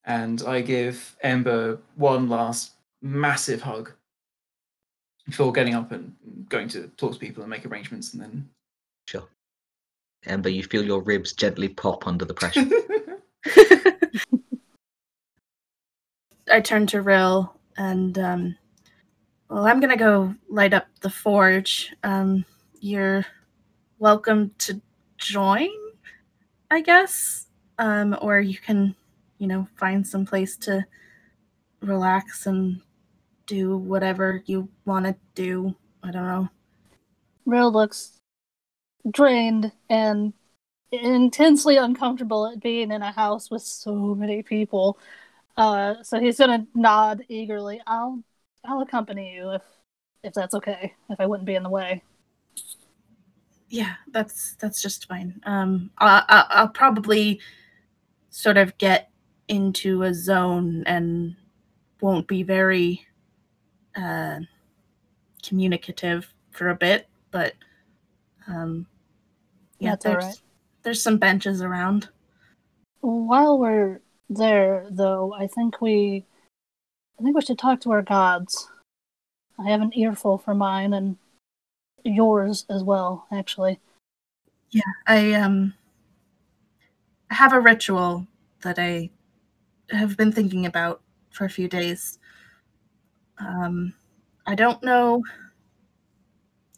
[0.06, 3.92] And I give Ember one last massive hug
[5.26, 6.16] before getting up and
[6.50, 8.50] going to talk to people and make arrangements, and then
[9.08, 9.28] Sure.
[10.26, 12.66] Ember, you feel your ribs gently pop under the pressure.
[16.52, 18.56] I turn to Rill and um
[19.50, 21.94] well I'm gonna go light up the forge.
[22.04, 22.46] Um
[22.80, 23.26] you're
[24.00, 24.82] welcome to
[25.18, 25.70] join,
[26.72, 27.48] I guess.
[27.78, 28.96] Um or you can,
[29.38, 30.86] you know, find some place to
[31.82, 32.82] relax and
[33.46, 35.76] do whatever you wanna do.
[36.04, 36.50] I don't know.
[37.46, 38.20] Rill looks
[39.10, 40.34] drained and
[40.92, 44.98] intensely uncomfortable at being in a house with so many people.
[45.60, 47.82] Uh, so he's gonna nod eagerly.
[47.86, 48.24] I'll
[48.66, 49.64] I'll accompany you if
[50.24, 50.96] if that's okay.
[51.10, 52.02] If I wouldn't be in the way.
[53.70, 55.42] Yeah, that's that's just fine.
[55.46, 57.40] Um, I, I, I'll probably
[58.30, 59.12] sort of get
[59.48, 61.36] into a zone and
[62.02, 63.06] won't be very
[63.96, 64.40] uh,
[65.44, 67.54] communicative for a bit, but
[68.48, 68.88] um,
[69.80, 70.38] yeah, That's there's right.
[70.84, 72.10] there's some benches around.
[73.02, 76.26] While we're there, though, I think we
[77.20, 78.70] I think we should talk to our gods.
[79.58, 81.18] I have an earful for mine and
[82.04, 83.80] yours as well, actually.
[84.72, 85.74] Yeah, I um
[87.30, 88.28] have a ritual
[88.62, 89.10] that I
[89.92, 92.20] have been thinking about for a few days.
[93.40, 93.94] Um
[94.46, 95.24] I don't know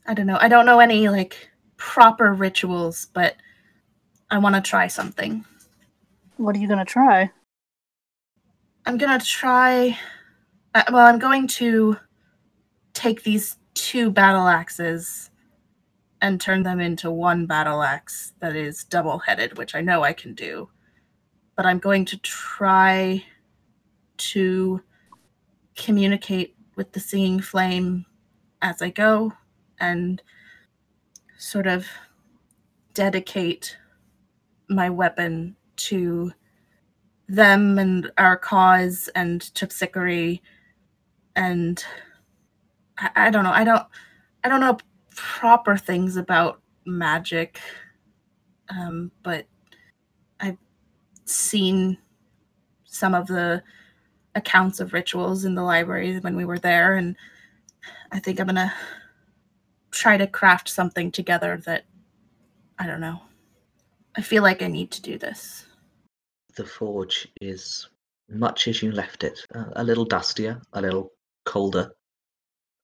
[0.08, 0.38] I don't know.
[0.42, 3.36] I don't know any like proper rituals, but
[4.30, 5.46] I want to try something.
[6.38, 7.30] What are you gonna try?
[8.86, 9.98] I'm to try
[10.74, 11.98] uh, well, I'm going to
[12.94, 15.30] take these two battle axes
[16.22, 20.14] and turn them into one battle axe that is double headed, which I know I
[20.14, 20.70] can do.
[21.58, 23.24] But I'm going to try
[24.18, 24.82] to
[25.76, 28.06] communicate with the singing flame
[28.62, 29.34] as I go
[29.80, 30.22] and
[31.38, 31.88] sort of
[32.94, 33.78] dedicate
[34.70, 36.32] my weapon to
[37.32, 40.42] them and our cause and Terpsichore
[41.36, 41.84] and
[42.98, 43.52] I, I don't know.
[43.52, 43.84] I don't
[44.44, 44.78] I don't know
[45.16, 47.60] proper things about magic,
[48.70, 49.46] um, but
[50.40, 50.58] I've
[51.26, 51.98] seen
[52.86, 53.64] some of the
[54.36, 57.16] accounts of rituals in the library when we were there, and
[58.12, 58.74] I think I'm gonna
[59.92, 61.86] try to craft something together that
[62.78, 63.22] I don't know.
[64.18, 65.66] I feel like I need to do this.
[66.56, 67.88] The forge is
[68.30, 71.12] much as you left it uh, a little dustier, a little
[71.46, 71.92] colder,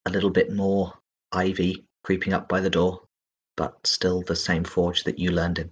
[0.06, 0.92] a little bit more
[1.32, 3.02] ivy creeping up by the door,
[3.56, 5.70] but still the same forge that you learned in.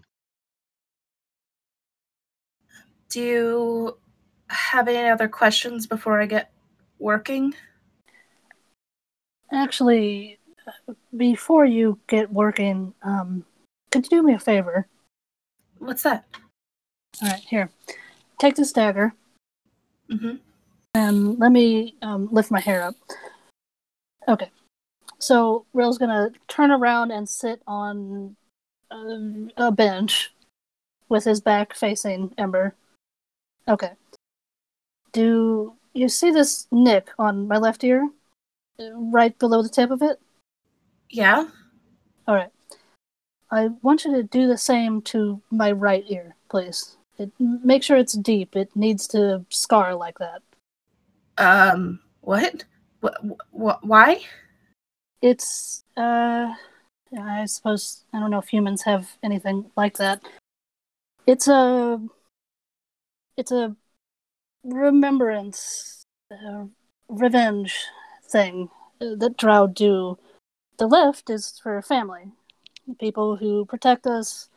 [3.08, 3.98] Do you
[4.48, 6.52] have any other questions before I get
[6.98, 7.54] working?
[9.52, 10.38] Actually,
[11.16, 13.44] before you get working, um,
[13.90, 14.88] could you do me a favor?
[15.78, 16.26] What's that?
[17.22, 17.70] All right, here.
[18.38, 19.14] Take this dagger
[20.10, 20.36] Mm-hmm.
[20.94, 22.94] and let me um, lift my hair up.
[24.28, 24.50] Okay.
[25.18, 28.36] So Rill's gonna turn around and sit on
[28.92, 30.32] a, a bench
[31.08, 32.74] with his back facing Ember.
[33.66, 33.92] Okay.
[35.12, 38.08] Do you see this nick on my left ear?
[38.78, 40.20] Uh, Right below the tip of it?
[41.10, 41.48] Yeah.
[42.28, 42.50] All right.
[43.50, 46.96] I want you to do the same to my right ear, please.
[47.18, 48.56] It, make sure it's deep.
[48.56, 50.42] It needs to scar like that.
[51.38, 52.00] Um.
[52.20, 52.64] What?
[53.00, 53.18] What?
[53.50, 53.86] What?
[53.86, 54.20] Why?
[55.22, 56.54] It's uh
[57.18, 60.22] I suppose I don't know if humans have anything like that.
[61.26, 62.00] It's a
[63.36, 63.76] it's a
[64.64, 66.64] remembrance uh,
[67.08, 67.74] revenge
[68.28, 70.18] thing uh, that Drow do.
[70.78, 72.32] The left is for family.
[73.00, 74.48] People who protect us,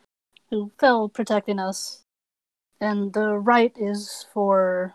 [0.50, 2.02] who fell protecting us.
[2.80, 4.94] And the right is for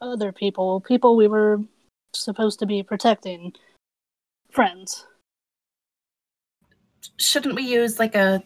[0.00, 1.60] other people, people we were
[2.14, 3.52] supposed to be protecting
[4.50, 5.06] friends.
[7.18, 8.42] Shouldn't we use like a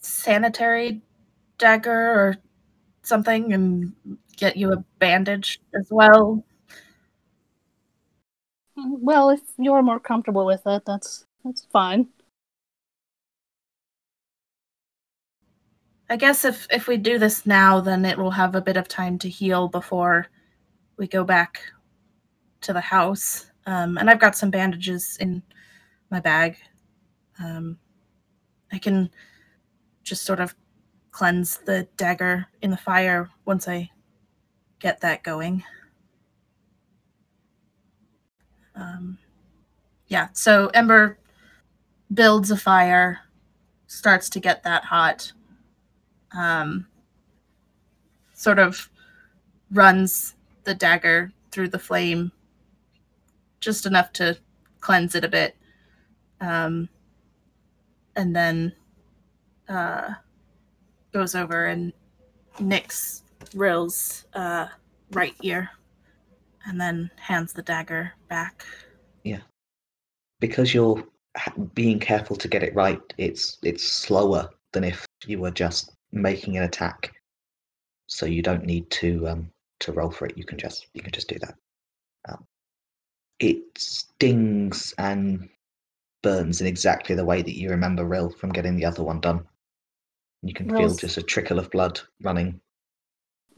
[0.00, 1.02] sanitary
[1.58, 2.36] dagger or
[3.02, 3.92] something and
[4.36, 6.42] get you a bandage as well?
[8.78, 12.08] Mm, well, if you're more comfortable with it, that's that's fine.
[16.10, 18.88] I guess if if we do this now, then it will have a bit of
[18.88, 20.26] time to heal before
[20.96, 21.60] we go back
[22.60, 23.46] to the house.
[23.66, 25.42] Um, and I've got some bandages in
[26.10, 26.56] my bag.
[27.42, 27.78] Um,
[28.72, 29.10] I can
[30.02, 30.54] just sort of
[31.10, 33.90] cleanse the dagger in the fire once I
[34.80, 35.64] get that going.
[38.74, 39.18] Um,
[40.08, 41.18] yeah, so Ember
[42.12, 43.20] builds a fire,
[43.86, 45.32] starts to get that hot,
[46.36, 46.86] um,
[48.34, 48.88] sort of
[49.70, 52.32] runs the dagger through the flame
[53.60, 54.36] just enough to
[54.80, 55.56] cleanse it a bit.
[56.40, 56.88] Um,
[58.16, 58.72] and then
[59.68, 60.14] uh,
[61.12, 61.92] goes over and
[62.60, 63.22] nicks
[63.54, 64.66] Rill's uh,
[65.12, 65.70] right ear
[66.66, 68.64] and then hands the dagger back.
[69.22, 69.40] Yeah.
[70.40, 71.02] Because you're
[71.74, 76.56] being careful to get it right it's it's slower than if you were just making
[76.56, 77.12] an attack.
[78.06, 79.50] So you don't need to um
[79.80, 80.38] to roll for it.
[80.38, 81.54] You can just you can just do that.
[82.28, 82.46] Um,
[83.40, 85.48] it stings and
[86.22, 89.44] burns in exactly the way that you remember Rill from getting the other one done.
[90.42, 92.60] You can feel just a trickle of blood running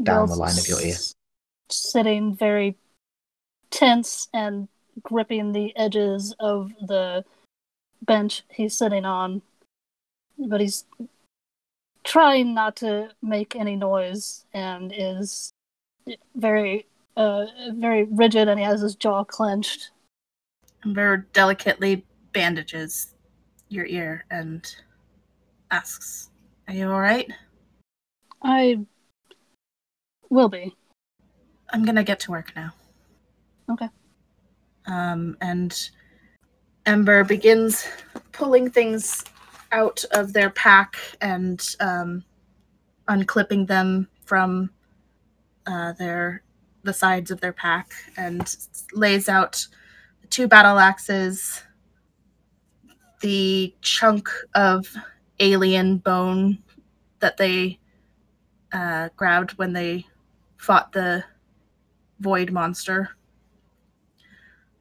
[0.03, 0.97] Down the line of your ear.
[1.69, 2.77] Sitting very
[3.71, 4.69] tense and
[5.03, 7.25] gripping the edges of the
[8.03, 9.43] bench he's sitting on,
[10.39, 10.85] but he's
[12.07, 15.53] trying not to make any noise and is
[16.35, 16.87] very,
[17.17, 19.91] uh, very rigid, and he has his jaw clenched.
[20.85, 23.15] Ember delicately bandages
[23.69, 24.75] your ear and
[25.71, 26.31] asks,
[26.69, 27.29] Are you alright?
[28.43, 28.79] I
[30.31, 30.75] will be.
[31.73, 32.73] I'm gonna get to work now.
[33.69, 33.89] Okay.
[34.87, 35.91] Um, and
[36.87, 37.89] Ember begins
[38.31, 39.25] pulling things
[39.73, 42.25] out of their pack and um,
[43.09, 44.71] unclipping them from
[45.67, 46.43] uh, their
[46.83, 48.57] the sides of their pack and
[48.93, 49.67] lays out
[50.31, 51.63] two battle axes,
[53.21, 54.89] the chunk of
[55.41, 56.63] alien bone
[57.19, 57.79] that they
[58.73, 60.07] uh, grabbed when they
[60.57, 61.25] fought the
[62.21, 63.11] void monster.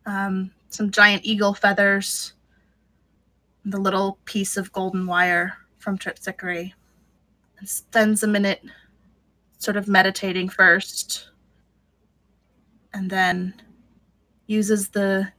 [0.06, 2.34] Um, some giant eagle feathers,
[3.66, 6.72] the little piece of golden wire from Terpsichore.
[7.58, 8.62] And spends a minute
[9.58, 11.30] sort of meditating first,
[12.94, 13.54] and then
[14.48, 15.30] uses the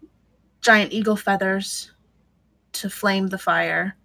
[0.62, 1.93] giant eagle feathers
[2.72, 3.97] to flame the fire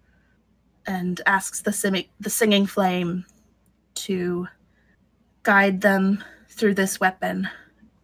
[0.86, 3.24] and asks the, sim- the singing flame
[3.94, 4.46] to
[5.42, 7.48] guide them through this weapon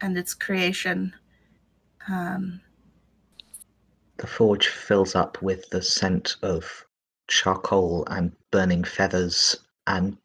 [0.01, 1.15] and its creation.
[2.09, 2.61] Um,
[4.19, 6.85] The forge fills up with the scent of
[7.29, 9.57] charcoal and burning feathers,
[9.87, 10.17] and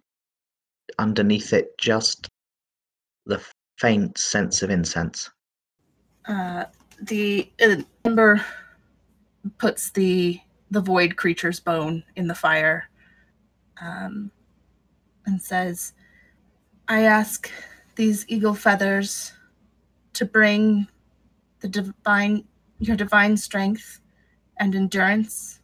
[0.97, 2.27] underneath it, just
[3.25, 3.39] the
[3.77, 5.29] faint sense of incense.
[6.27, 6.65] uh,
[7.01, 7.75] the uh,
[8.05, 8.43] Ember
[9.57, 10.39] puts the
[10.71, 12.89] the void creature's bone in the fire
[13.81, 14.31] um,
[15.25, 15.93] and says,
[16.87, 17.51] "I ask
[17.95, 19.33] these eagle feathers
[20.13, 20.87] to bring
[21.59, 22.45] the divine
[22.83, 23.99] your divine strength
[24.57, 25.59] and endurance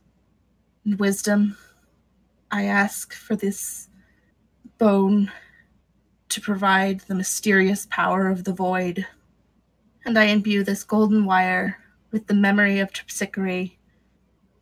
[0.85, 1.57] and wisdom.
[2.51, 3.89] I ask for this
[4.77, 5.31] bone
[6.29, 9.05] to provide the mysterious power of the void."
[10.05, 11.77] and I imbue this golden wire
[12.11, 13.75] with the memory of Terpsichore.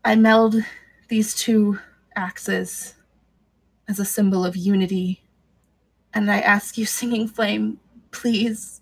[0.03, 0.55] I meld
[1.07, 1.79] these two
[2.15, 2.95] axes
[3.87, 5.23] as a symbol of unity,
[6.13, 7.79] and I ask you, Singing Flame,
[8.11, 8.81] please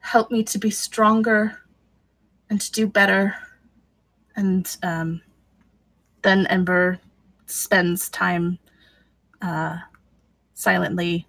[0.00, 1.60] help me to be stronger
[2.50, 3.34] and to do better.
[4.36, 5.22] And um,
[6.22, 6.98] then Ember
[7.46, 8.58] spends time
[9.42, 9.78] uh,
[10.54, 11.26] silently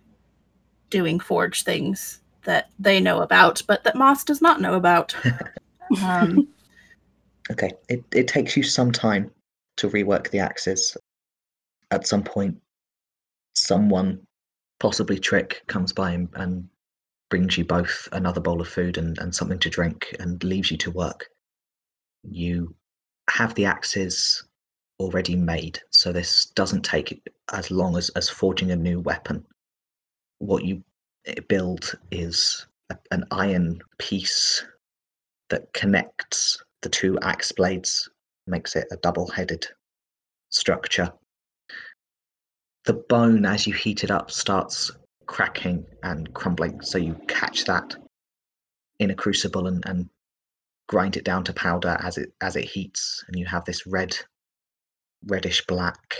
[0.89, 5.15] doing forge things that they know about, but that Moss does not know about.
[6.03, 6.47] um,
[7.51, 9.31] Okay, it, it takes you some time
[9.77, 10.95] to rework the axes.
[11.91, 12.57] At some point,
[13.55, 14.19] someone,
[14.79, 16.69] possibly Trick, comes by and, and
[17.29, 20.77] brings you both another bowl of food and, and something to drink and leaves you
[20.77, 21.27] to work.
[22.23, 22.75] You
[23.29, 24.43] have the axes
[24.99, 27.21] already made, so this doesn't take
[27.53, 29.45] as long as, as forging a new weapon.
[30.39, 30.83] What you
[31.25, 34.65] eh, build is a, an iron piece
[35.49, 38.09] that connects the two axe blades,
[38.47, 39.65] makes it a double headed
[40.49, 41.11] structure.
[42.85, 44.91] The bone, as you heat it up, starts
[45.29, 46.81] cracking and crumbling.
[46.81, 47.95] So you catch that
[48.97, 50.09] in a crucible and, and
[50.87, 54.17] grind it down to powder as it as it heats, and you have this red,
[55.27, 56.15] reddish black,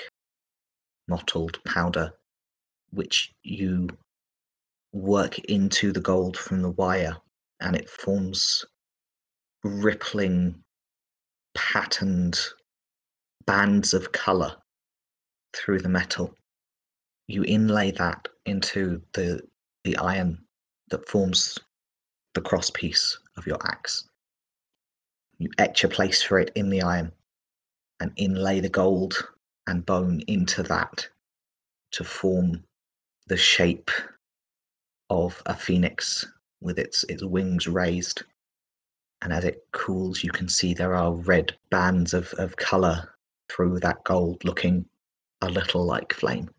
[1.07, 2.13] mottled powder,
[2.91, 3.89] which you
[4.93, 7.17] work into the gold from the wire,
[7.61, 8.63] and it forms
[9.63, 10.55] rippling,
[11.55, 12.39] patterned
[13.47, 14.55] bands of color
[15.55, 16.35] through the metal.
[17.29, 19.47] You inlay that into the
[19.83, 20.43] the iron
[20.89, 21.59] that forms
[22.33, 24.09] the cross piece of your axe.
[25.37, 27.11] You etch a place for it in the iron
[27.99, 29.13] and inlay the gold
[29.67, 31.07] and bone into that
[31.91, 32.63] to form
[33.27, 33.91] the shape
[35.11, 36.25] of a phoenix
[36.61, 38.23] with its its wings raised.
[39.21, 43.13] And as it cools, you can see there are red bands of, of color
[43.49, 44.89] through that gold, looking
[45.41, 46.49] a little like flame.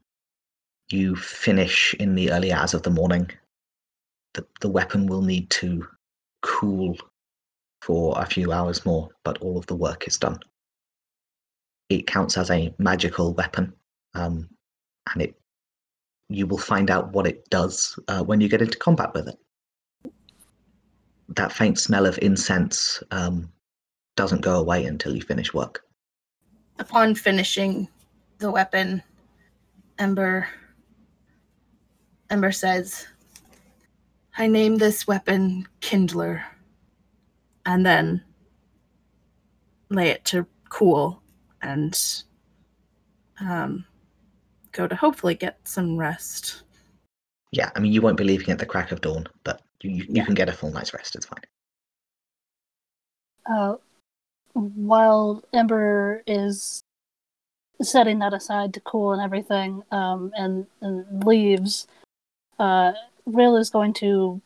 [0.91, 3.31] You finish in the early hours of the morning.
[4.35, 5.87] The, the weapon will need to
[6.43, 6.97] cool
[7.83, 10.39] for a few hours more, but all of the work is done.
[11.89, 13.73] It counts as a magical weapon,
[14.15, 14.49] um,
[15.13, 15.35] and it
[16.29, 19.39] you will find out what it does uh, when you get into combat with it.
[21.31, 23.53] That faint smell of incense um,
[24.17, 25.83] doesn't go away until you finish work.
[26.79, 27.89] Upon finishing
[28.39, 29.03] the weapon,
[29.99, 30.49] Ember
[32.31, 33.07] Ember says,
[34.39, 36.45] I name this weapon Kindler,
[37.67, 38.23] and then
[39.91, 41.21] lay it to cool
[41.63, 42.01] and
[43.41, 43.85] um,
[44.73, 46.63] go to hopefully get some rest.
[47.53, 50.07] Yeah, I mean, you won't be leaving at the crack of dawn, but you, you,
[50.09, 51.17] you can get a full night's rest.
[51.17, 51.41] It's fine.
[53.51, 53.75] Uh,
[54.53, 56.81] while Ember is
[57.83, 61.89] setting that aside to cool and everything, um, and, and leaves,
[62.61, 62.93] uh,
[63.27, 64.41] Rill is going to,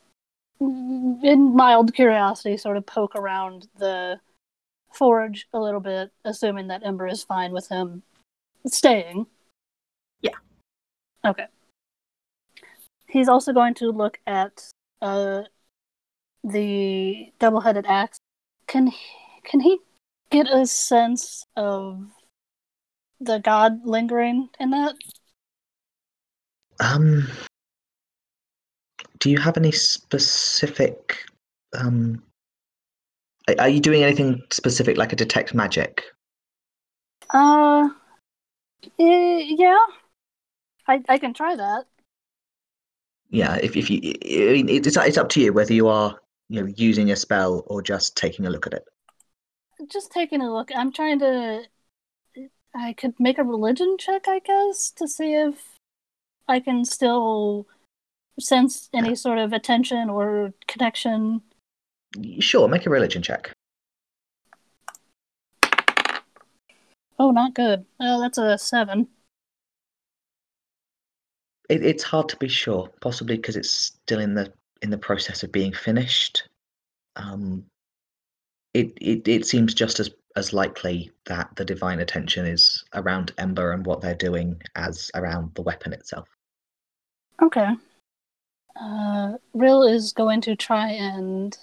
[0.61, 4.21] in mild curiosity, sort of poke around the
[4.93, 8.03] forge a little bit, assuming that Ember is fine with him
[8.67, 9.27] staying.
[10.21, 10.37] Yeah.
[11.25, 11.47] Okay.
[13.09, 14.69] He's also going to look at
[15.03, 15.43] uh,
[16.45, 18.19] the double-headed axe.
[18.67, 18.97] Can he,
[19.43, 19.79] can he
[20.31, 22.07] get a sense of
[23.21, 24.95] the god lingering in that?
[26.81, 27.29] Um,
[29.25, 31.17] do you have any specific?
[31.73, 32.23] Um,
[33.59, 36.05] are you doing anything specific, like a detect magic?
[37.31, 37.89] Uh,
[38.99, 39.79] yeah.
[40.87, 41.87] I I can try that.
[43.31, 46.21] Yeah, if if you, it's it's up to you whether you are
[46.51, 48.85] you know using a spell or just taking a look at it.
[49.91, 50.69] Just taking a look.
[50.77, 51.63] I'm trying to.
[52.75, 55.79] I could make a religion check, I guess, to see if
[56.47, 57.67] I can still
[58.41, 61.43] sense any sort of attention or connection.
[62.41, 63.53] Sure, make a religion check.
[67.19, 67.85] Oh, not good.
[68.01, 69.09] Oh, that's a seven.
[71.69, 75.43] It, it's hard to be sure, possibly because it's still in the in the process
[75.43, 76.49] of being finished.
[77.17, 77.65] Um,
[78.75, 83.73] it, it it seems just as as likely that the divine attention is around Ember
[83.73, 86.29] and what they're doing as around the weapon itself.
[87.41, 87.69] Okay.
[88.77, 91.57] Uh, Rill is going to try and,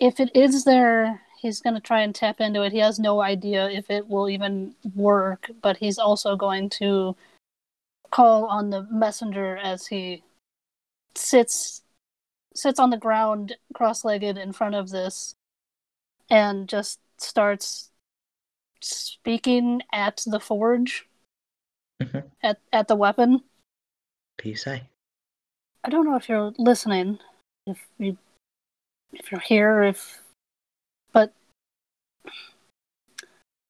[0.00, 2.72] if it is there, he's going to try and tap into it.
[2.72, 7.16] He has no idea if it will even work, but he's also going to
[8.10, 10.22] call on the messenger as he
[11.14, 11.82] sits
[12.54, 15.34] sits on the ground cross-legged in front of this
[16.30, 17.90] and just starts
[18.80, 21.06] speaking at the forge
[22.00, 22.30] Mhm.
[22.42, 23.42] at at the weapon
[24.38, 24.84] Do you say?
[25.86, 27.20] I don't know if you're listening,
[27.64, 28.18] if you
[29.12, 30.20] if you're here, if
[31.12, 31.32] but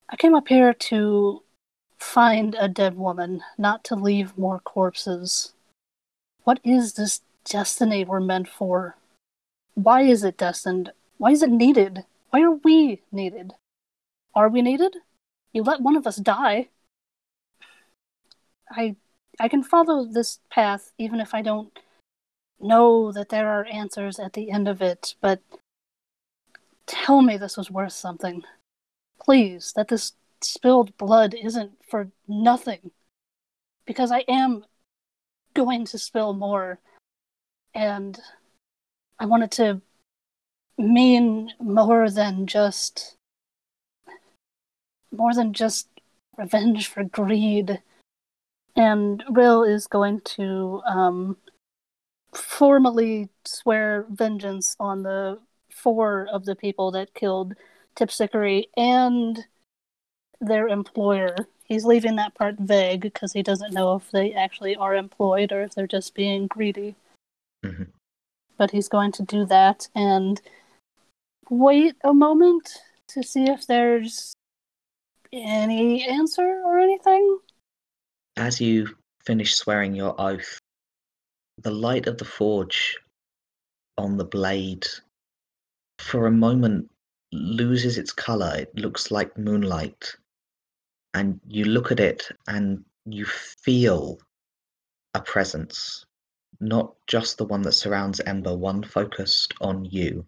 [0.09, 1.43] I came up here to
[1.99, 5.53] find a dead woman, not to leave more corpses.
[6.45, 8.97] What is this destiny we're meant for?
[9.75, 10.93] Why is it destined?
[11.19, 12.07] Why is it needed?
[12.31, 13.53] Why are we needed?
[14.35, 14.97] Are we needed?
[15.53, 16.69] You let one of us die.
[18.71, 18.97] I
[19.39, 21.79] I can follow this path even if I don't
[22.61, 25.41] know that there are answers at the end of it, but
[26.87, 28.43] tell me this was worth something.
[29.21, 32.91] Please, that this spilled blood isn't for nothing.
[33.87, 34.65] Because I am
[35.55, 36.79] going to spill more,
[37.75, 38.19] and
[39.19, 39.81] I want it to
[40.79, 43.17] mean more than just.
[45.13, 45.89] more than just
[46.37, 47.81] revenge for greed.
[48.75, 51.37] And Rill is going to um,
[52.37, 55.39] formally swear vengeance on the
[55.73, 57.55] four of the people that killed
[57.97, 59.45] Terpsichore and
[60.41, 61.35] their employer.
[61.65, 65.63] He's leaving that part vague because he doesn't know if they actually are employed or
[65.63, 66.95] if they're just being greedy.
[67.65, 67.85] Mm-hmm.
[68.57, 70.41] But he's going to do that and
[71.51, 72.79] wait a moment
[73.09, 74.35] to see if there's
[75.33, 77.39] any answer or anything.
[78.37, 80.59] As you finish swearing your oath,
[81.59, 82.99] the light of the forge
[83.97, 84.87] on the blade
[85.99, 86.91] for a moment
[87.33, 88.55] loses its color.
[88.59, 90.17] It looks like moonlight.
[91.15, 94.19] And you look at it and you feel
[95.15, 96.05] a presence,
[96.61, 100.27] not just the one that surrounds Ember, one focused on you.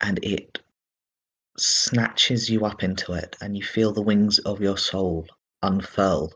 [0.00, 0.58] And it
[1.56, 5.26] snatches you up into it, and you feel the wings of your soul
[5.62, 6.32] unfurl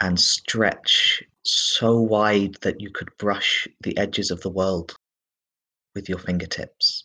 [0.00, 4.96] and stretch so wide that you could brush the edges of the world
[5.94, 7.04] with your fingertips.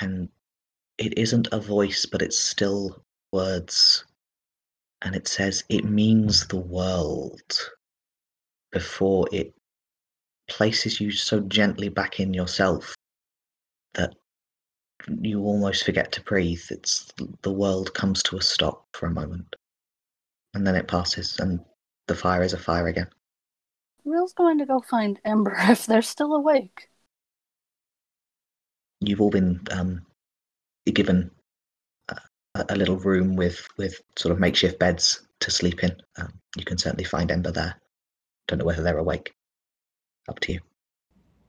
[0.00, 0.28] And
[0.98, 3.02] it isn't a voice, but it's still
[3.32, 4.04] words.
[5.02, 7.70] And it says, It means the world
[8.70, 9.54] before it
[10.48, 12.94] places you so gently back in yourself
[13.94, 14.14] that
[15.20, 16.62] you almost forget to breathe.
[16.70, 17.10] It's
[17.42, 19.56] the world comes to a stop for a moment.
[20.54, 21.60] And then it passes, and
[22.08, 23.08] the fire is a fire again.
[24.04, 26.88] Rill's going to go find Ember if they're still awake.
[29.08, 30.02] you've all been um,
[30.86, 31.30] given
[32.08, 35.94] a, a little room with with sort of makeshift beds to sleep in.
[36.18, 37.74] Um, you can certainly find Ember there.
[38.48, 39.34] Don't know whether they're awake.
[40.28, 40.60] Up to you.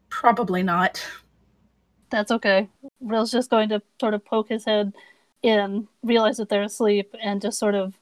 [0.10, 1.06] Probably not.
[2.10, 2.70] That's okay.
[3.02, 4.94] Rill's just going to sort of poke his head
[5.42, 7.98] in, realize that they're asleep, and just sort of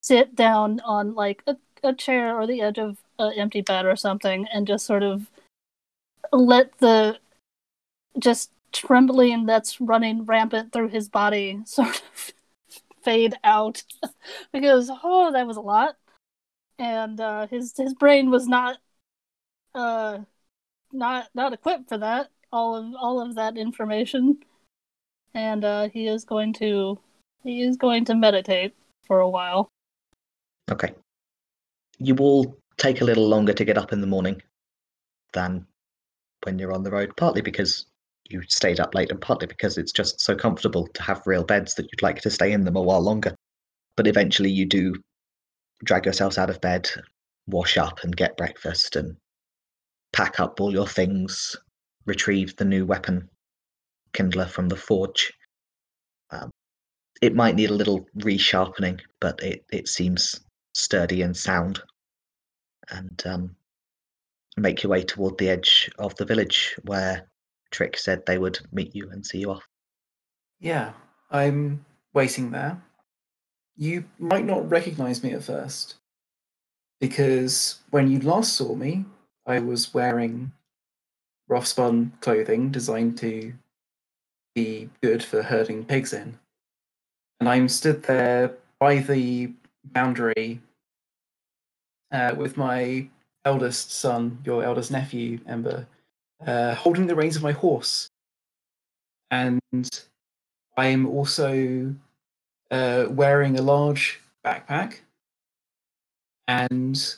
[0.00, 3.96] sit down on like a, a chair or the edge of an empty bed or
[3.96, 5.26] something, and just sort of
[6.32, 7.18] let the
[8.18, 12.32] just trembling that's running rampant through his body sort of
[13.02, 13.82] fade out.
[14.52, 15.96] Because oh that was a lot.
[16.78, 18.78] And uh his his brain was not
[19.74, 20.18] uh
[20.92, 24.38] not not equipped for that all of all of that information.
[25.34, 26.98] And uh he is going to
[27.44, 28.74] he is going to meditate
[29.06, 29.68] for a while.
[30.70, 30.92] Okay.
[31.98, 34.40] You all take a little longer to get up in the morning
[35.32, 35.66] than
[36.44, 37.86] when you're on the road, partly because
[38.28, 41.74] you stayed up late and partly because it's just so comfortable to have real beds
[41.74, 43.34] that you'd like to stay in them a while longer.
[43.96, 44.94] But eventually you do
[45.84, 46.88] drag yourselves out of bed,
[47.46, 49.16] wash up and get breakfast and
[50.12, 51.56] pack up all your things,
[52.04, 53.28] retrieve the new weapon
[54.12, 55.32] kindler from the forge.
[56.30, 56.50] Um,
[57.22, 60.40] it might need a little resharpening, but it, it seems
[60.74, 61.80] sturdy and sound.
[62.90, 63.56] And um,
[64.56, 67.28] make your way toward the edge of the village where
[67.70, 69.66] Trick said they would meet you and see you off.
[70.60, 70.92] Yeah,
[71.30, 71.84] I'm
[72.14, 72.80] waiting there.
[73.76, 75.96] You might not recognize me at first,
[77.00, 79.04] because when you last saw me,
[79.46, 80.52] I was wearing
[81.48, 83.52] rough spun clothing designed to
[84.54, 86.38] be good for herding pigs in.
[87.38, 89.52] And I'm stood there by the
[89.84, 90.62] boundary
[92.12, 93.08] uh, with my
[93.44, 95.86] eldest son, your eldest nephew, Ember,
[96.46, 98.08] uh, holding the reins of my horse.
[99.30, 99.60] And
[100.76, 101.94] I am also
[102.70, 105.00] uh, wearing a large backpack
[106.48, 107.16] and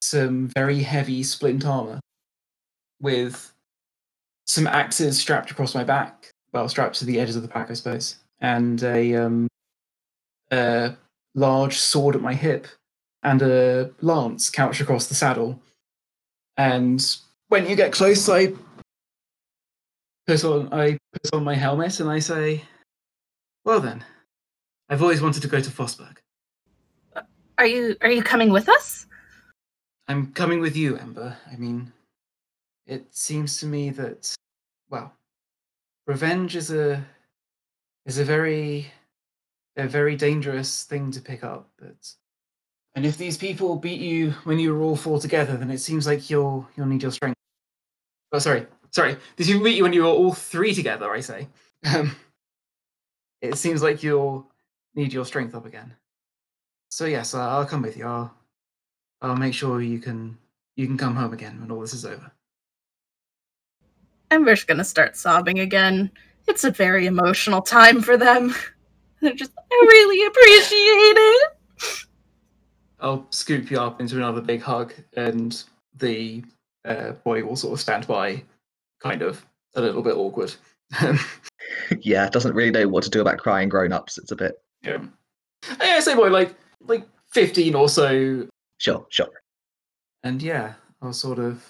[0.00, 2.00] some very heavy splint armor
[3.00, 3.52] with
[4.46, 7.74] some axes strapped across my back, well, strapped to the edges of the pack, I
[7.74, 9.48] suppose, and a, um,
[10.50, 10.94] a
[11.34, 12.66] large sword at my hip
[13.22, 15.60] and a lance couched across the saddle.
[16.56, 17.04] And
[17.48, 18.52] when you get close, I
[20.26, 22.64] put on I put on my helmet and I say,
[23.64, 24.04] "Well then,
[24.88, 26.18] I've always wanted to go to Fosberg."
[27.58, 29.06] Are you are you coming with us?
[30.06, 31.36] I'm coming with you, Ember.
[31.50, 31.92] I mean,
[32.86, 34.34] it seems to me that,
[34.88, 35.12] well,
[36.06, 37.04] revenge is a
[38.06, 38.90] is a very
[39.76, 41.68] a very dangerous thing to pick up.
[41.78, 42.14] But
[42.94, 46.06] and if these people beat you when you were all four together, then it seems
[46.06, 47.36] like you'll you'll need your strength.
[48.32, 49.16] Oh, sorry, sorry.
[49.36, 51.10] Did you beat you when you were all three together?
[51.10, 51.48] I say.
[51.94, 52.16] Um,
[53.40, 54.50] it seems like you'll
[54.96, 55.94] need your strength up again.
[56.90, 58.04] So yes, I'll come with you.
[58.04, 58.34] I'll
[59.22, 60.36] I'll make sure you can
[60.76, 62.32] you can come home again when all this is over.
[64.30, 66.10] Ember's gonna start sobbing again.
[66.48, 68.54] It's a very emotional time for them.
[69.20, 71.52] They're just, I really appreciate it.
[73.00, 75.62] I'll scoop you up into another big hug, and
[75.96, 76.42] the
[76.84, 78.42] uh, boy will sort of stand by,
[79.00, 79.44] kind of
[79.74, 80.54] a little bit awkward.
[82.00, 84.18] yeah, doesn't really know what to do about crying grown-ups.
[84.18, 84.98] It's a bit yeah,
[85.80, 88.46] yeah, same boy, like like fifteen or so,
[88.78, 89.28] sure, sure.
[90.22, 91.64] and yeah, I'll sort of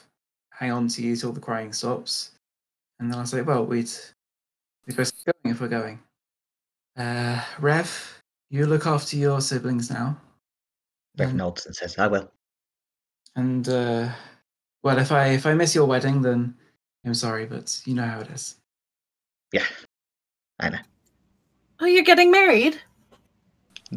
[0.52, 2.32] hang on to you till the crying stops,
[3.00, 3.90] and then I'll say, well, we'd
[4.86, 5.98] we best be going if we're going.
[6.96, 8.20] Uh, Rev,
[8.50, 10.16] you look after your siblings now.
[11.18, 12.30] Rev and- nods and says, "I will."
[13.36, 14.10] And uh,
[14.82, 16.54] well, if I if I miss your wedding, then
[17.04, 18.56] I'm sorry, but you know how it is.
[19.52, 19.66] Yeah,
[20.60, 20.78] I know.
[21.80, 22.80] Oh, you're getting married?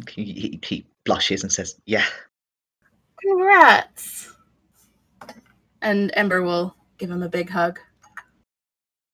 [0.08, 2.06] He, he, he blushes and says, "Yeah."
[3.20, 4.32] Congrats.
[5.82, 7.78] And Ember will give him a big hug.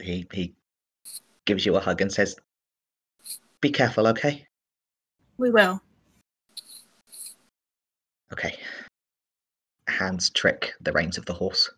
[0.00, 0.54] He he
[1.46, 2.36] gives you a hug and says,
[3.60, 4.46] "Be careful, okay?"
[5.38, 5.80] We will.
[8.32, 8.58] Okay.
[9.88, 11.70] Hands trick the reins of the horse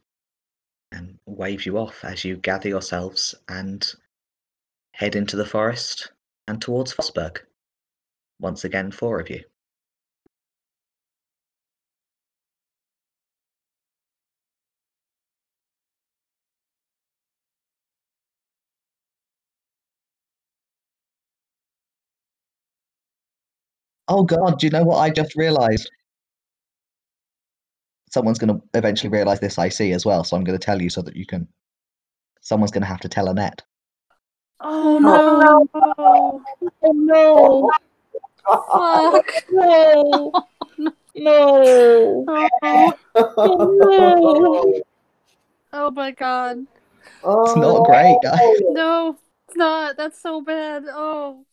[0.93, 3.95] and wave you off as you gather yourselves and
[4.93, 6.13] head into the forest
[6.49, 7.39] and towards Fossberg.
[8.41, 9.43] Once again, four of you.
[24.09, 25.91] Oh god, do you know what I just realized?
[28.11, 30.83] Someone's going to eventually realize this I see as well, so I'm going to tell
[30.83, 31.49] you so that you can.
[32.41, 33.63] Someone's going to have to tell Annette.
[34.61, 36.41] Oh, oh,
[36.83, 37.71] oh no!
[38.47, 39.15] Oh no!
[39.15, 39.33] Fuck!
[41.13, 42.25] No!
[42.25, 42.25] Oh, no!
[43.15, 44.83] Oh, no!
[45.73, 46.67] oh my god!
[47.23, 48.61] It's not great, guys.
[48.71, 49.17] No,
[49.49, 49.97] it's not.
[49.97, 50.85] That's so bad.
[50.89, 51.45] Oh,